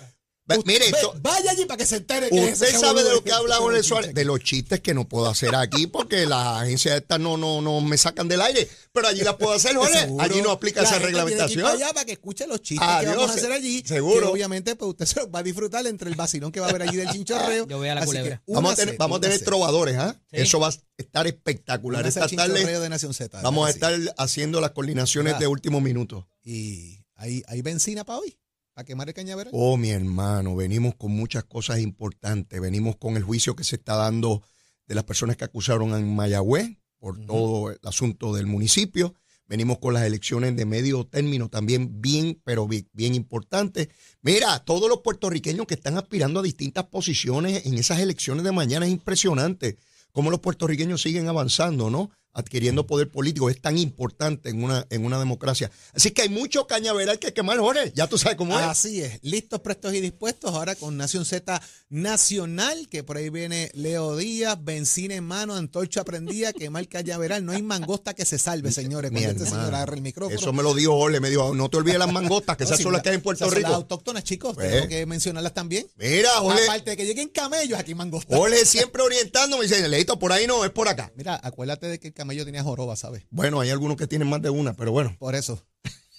Mire, 0.65 0.87
vaya 1.21 1.51
allí 1.51 1.65
para 1.65 1.79
que 1.79 1.87
se 1.87 1.97
entere. 1.97 2.29
Que 2.29 2.53
usted 2.53 2.79
sabe 2.79 3.03
de 3.03 3.11
lo 3.11 3.23
que 3.23 3.33
habla 3.33 3.57
Jorge 3.57 3.83
Suárez, 3.83 4.15
de 4.15 4.25
los 4.25 4.41
chistes 4.41 4.81
que 4.81 4.95
no 4.95 5.09
puedo 5.09 5.29
hacer 5.29 5.55
aquí 5.55 5.87
porque 5.87 6.27
las 6.27 6.63
agencias 6.63 6.97
estas 6.97 7.21
no, 7.21 7.37
no, 7.37 7.61
no 7.61 7.81
me 7.81 7.97
sacan 7.99 8.29
del 8.29 8.41
aire, 8.41 8.69
pero 8.93 9.09
allí 9.09 9.23
las 9.23 9.37
puedo 9.37 9.53
hacer, 9.53 9.77
Jorge. 9.77 10.09
Allí 10.19 10.43
no 10.43 10.51
aplica 10.51 10.83
esa 10.83 10.99
reglamentación. 10.99 11.63
Para 11.63 11.75
allá 11.75 11.89
para 11.93 12.05
que 12.05 12.13
escuche 12.13 12.47
los 12.47 12.63
chistes 12.63 12.89
que 13.01 13.07
vamos 13.07 13.31
a 13.31 13.35
hacer 13.35 13.53
allí. 13.53 13.83
Seguro. 13.87 14.31
obviamente, 14.31 14.77
pues 14.77 14.91
usted 14.91 15.07
se 15.07 15.27
va 15.27 15.41
a 15.41 15.43
disfrutar 15.43 15.87
entre 15.87 16.09
el 16.09 16.17
vacilón 16.17 16.53
que 16.53 16.61
va 16.61 16.67
a 16.67 16.71
haber 16.71 16.83
allí 16.83 16.97
del 16.97 17.09
chinchorreo. 17.13 17.67
Yo 17.67 17.79
voy 17.79 17.89
a 17.89 17.95
la 17.95 18.05
culebra. 18.05 18.43
Vamos 18.47 18.73
a 18.73 18.77
tener, 18.77 18.97
vamos 18.97 19.19
a 19.19 19.21
tener 19.21 19.41
trovadores, 19.45 19.97
¿ah? 19.97 20.21
Eso 20.31 20.61
va 20.61 20.69
a 20.69 20.75
estar 20.97 21.27
espectacular. 21.27 22.07
Esta 22.07 22.29
tarde 22.29 22.81
de 22.81 22.89
Nación 22.89 23.15
Z, 23.15 23.41
vamos 23.43 23.67
a 23.67 23.71
estar 23.71 23.99
haciendo 24.19 24.61
las 24.61 24.73
coordinaciones 24.73 25.39
de 25.39 25.47
último 25.47 25.81
minuto. 25.81 26.29
Y 26.45 26.99
hay, 27.15 27.43
hay 27.47 27.63
benzina 27.63 28.05
para 28.05 28.19
hoy. 28.19 28.37
¿A 28.75 28.85
quemar 28.85 29.09
el 29.09 29.15
cañaveral? 29.15 29.53
Oh, 29.55 29.77
mi 29.77 29.91
hermano, 29.91 30.57
venimos 30.57 30.95
con 30.95 31.13
muchas 31.13 31.45
cosas 31.45 31.81
importantes. 31.81 32.59
Venimos 32.61 32.97
con 32.97 33.17
el 33.17 33.23
juicio 33.23 33.55
que 33.55 33.65
se 33.65 33.77
está 33.77 33.97
dando 33.97 34.43
de 34.87 34.95
las 34.95 35.05
personas 35.05 35.37
que 35.37 35.45
acusaron 35.45 35.93
a 35.93 35.99
Mayagüez 35.99 36.79
por 36.99 37.19
todo 37.27 37.71
el 37.71 37.79
asunto 37.85 38.35
del 38.35 38.47
municipio. 38.47 39.15
Venimos 39.47 39.79
con 39.79 39.93
las 39.93 40.05
elecciones 40.05 40.57
de 40.57 40.65
medio 40.65 41.05
término 41.05 41.51
también 41.51 42.01
bien, 42.01 42.41
pero 42.45 42.67
bien, 42.67 42.89
bien 42.95 43.15
importantes. 43.15 43.89
Mira, 44.23 44.61
todos 44.61 44.89
los 44.89 45.01
puertorriqueños 45.01 45.67
que 45.67 45.75
están 45.75 45.99
aspirando 45.99 46.41
a 46.41 46.43
distintas 46.43 46.85
posiciones 46.87 47.67
en 47.67 47.75
esas 47.75 48.01
elecciones 48.01 48.45
de 48.45 48.53
mañana 48.53 48.87
es 48.87 48.93
impresionante 48.93 49.77
cómo 50.13 50.31
los 50.31 50.41
puertorriqueños 50.41 51.03
siguen 51.03 51.29
avanzando, 51.29 51.91
¿no? 51.91 52.11
Adquiriendo 52.33 52.87
poder 52.87 53.11
político 53.11 53.51
es 53.51 53.61
tan 53.61 53.79
importante 53.79 54.51
en 54.51 54.65
una, 54.65 54.87
en 54.91 55.05
una 55.05 55.19
democracia. 55.19 55.71
Así 55.95 56.11
que 56.13 56.23
hay 56.23 56.29
mucho 56.29 56.67
cañaveral 56.67 57.19
que 57.19 57.33
quemar, 57.33 57.59
Jorge. 57.59 57.93
Ya 57.95 58.07
tú 58.07 58.19
sabes 58.19 58.37
cómo 58.37 58.59
es. 58.59 58.65
Así 58.65 59.03
es. 59.03 59.19
Listos, 59.23 59.61
prestos 59.61 59.95
y 59.95 60.01
dispuestos. 60.01 60.55
Ahora 60.55 60.75
con 60.75 60.97
Nación 60.97 61.25
Z 61.25 61.61
Nacional, 61.91 62.89
que 62.89 63.05
por 63.05 63.17
ahí 63.17 63.29
viene 63.29 63.71
Leo 63.75 64.17
Díaz, 64.17 64.57
benzina 64.63 65.15
en 65.15 65.25
mano, 65.25 65.55
antorcha 65.55 66.05
prendida, 66.05 66.53
quemar 66.53 66.89
cañaveral. 66.89 67.45
No 67.45 67.53
hay 67.53 67.63
mangosta 67.63 68.15
que 68.15 68.25
se 68.25 68.39
salve, 68.39 68.73
señores. 68.73 69.11
Cuando 69.11 69.31
este 69.31 69.47
señor 69.47 69.75
agarre 69.75 69.97
el 69.97 70.03
micrófono. 70.03 70.39
Eso 70.39 70.53
me 70.53 70.63
lo 70.63 70.75
dijo 70.75 70.97
Jorge. 70.97 71.21
Me 71.21 71.31
dijo, 71.31 71.55
no 71.55 71.69
te 71.69 71.77
olvides 71.77 71.99
las 71.99 72.13
mangostas, 72.13 72.57
que 72.57 72.65
esas 72.65 72.81
son 72.81 72.93
las 72.93 73.03
que 73.03 73.11
hay 73.11 73.17
en 73.17 73.23
Puerto 73.23 73.49
Rico. 73.51 73.69
Las 73.69 73.77
autóctonas, 73.77 74.25
chicos. 74.25 74.55
Pues. 74.55 74.71
Tengo 74.71 74.89
que 74.89 75.05
mencionarlas 75.07 75.53
también. 75.53 75.87
Mira, 75.97 76.31
Jorge. 76.39 76.65
Aparte 76.65 76.91
de 76.91 76.97
que 76.97 77.05
lleguen 77.05 77.29
camellos, 77.29 77.79
aquí 77.79 77.95
mangostas. 77.95 78.39
Jorge 78.39 78.65
siempre 78.65 79.03
orientándome. 79.03 79.65
Dice, 79.65 79.87
Leito, 79.89 80.19
por 80.19 80.33
ahí 80.33 80.47
no, 80.47 80.65
es 80.65 80.71
por 80.71 80.89
acá. 80.89 81.13
Mira, 81.17 81.39
acuérdate 81.43 81.87
de 81.87 82.01
que 82.01 82.09
el 82.09 82.15
camello 82.23 82.45
tenía 82.45 82.63
joroba, 82.63 82.95
¿sabes? 82.95 83.25
Bueno, 83.31 83.61
hay 83.61 83.71
algunos 83.71 83.97
que 83.97 84.07
tienen 84.07 84.29
más 84.29 84.41
de 84.41 84.51
una, 84.51 84.75
pero 84.75 84.93
bueno. 84.93 85.17
Por 85.19 85.35
eso. 85.35 85.61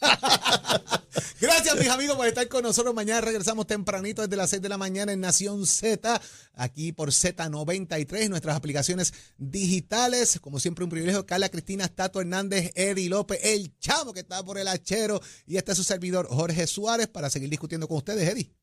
Gracias, 1.40 1.78
mis 1.78 1.88
amigos, 1.88 2.18
por 2.18 2.28
estar 2.28 2.46
con 2.50 2.64
nosotros. 2.64 2.94
Mañana 2.94 3.22
regresamos 3.22 3.68
tempranito 3.68 4.22
desde 4.22 4.36
las 4.36 4.50
6 4.50 4.62
de 4.62 4.68
la 4.68 4.78
mañana 4.78 5.14
en 5.14 5.22
Nación 5.22 5.66
Z, 5.66 6.22
aquí 6.54 6.92
por 6.92 7.12
Z93, 7.12 8.28
nuestras 8.30 8.58
aplicaciones 8.58 9.14
digitales. 9.38 10.40
Como 10.42 10.60
siempre, 10.60 10.84
un 10.84 10.90
privilegio. 10.90 11.26
Carla 11.26 11.48
Cristina, 11.48 11.88
Tato 11.88 12.20
Hernández, 12.20 12.72
Eddie 12.76 13.10
López, 13.10 13.40
el 13.44 13.78
chamo 13.80 14.12
que 14.12 14.22
está 14.22 14.44
por 14.44 14.58
el 14.58 14.68
hachero. 14.68 15.22
Y 15.46 15.56
este 15.56 15.72
es 15.72 15.78
su 15.78 15.86
servidor, 15.86 16.28
Jorge 16.28 16.68
Suárez, 16.68 17.08
para 17.08 17.30
seguir 17.30 17.50
discutiendo 17.50 17.88
con 17.88 17.98
ustedes, 17.98 18.28
Eddie. 18.28 18.54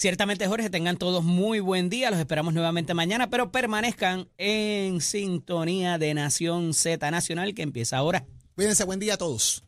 Ciertamente, 0.00 0.46
Jorge, 0.46 0.70
tengan 0.70 0.96
todos 0.96 1.22
muy 1.22 1.60
buen 1.60 1.90
día. 1.90 2.10
Los 2.10 2.18
esperamos 2.18 2.54
nuevamente 2.54 2.94
mañana, 2.94 3.28
pero 3.28 3.52
permanezcan 3.52 4.30
en 4.38 5.02
sintonía 5.02 5.98
de 5.98 6.14
Nación 6.14 6.72
Z 6.72 7.10
Nacional 7.10 7.52
que 7.52 7.60
empieza 7.60 7.98
ahora. 7.98 8.24
Cuídense, 8.54 8.84
buen 8.84 8.98
día 8.98 9.12
a 9.12 9.18
todos. 9.18 9.62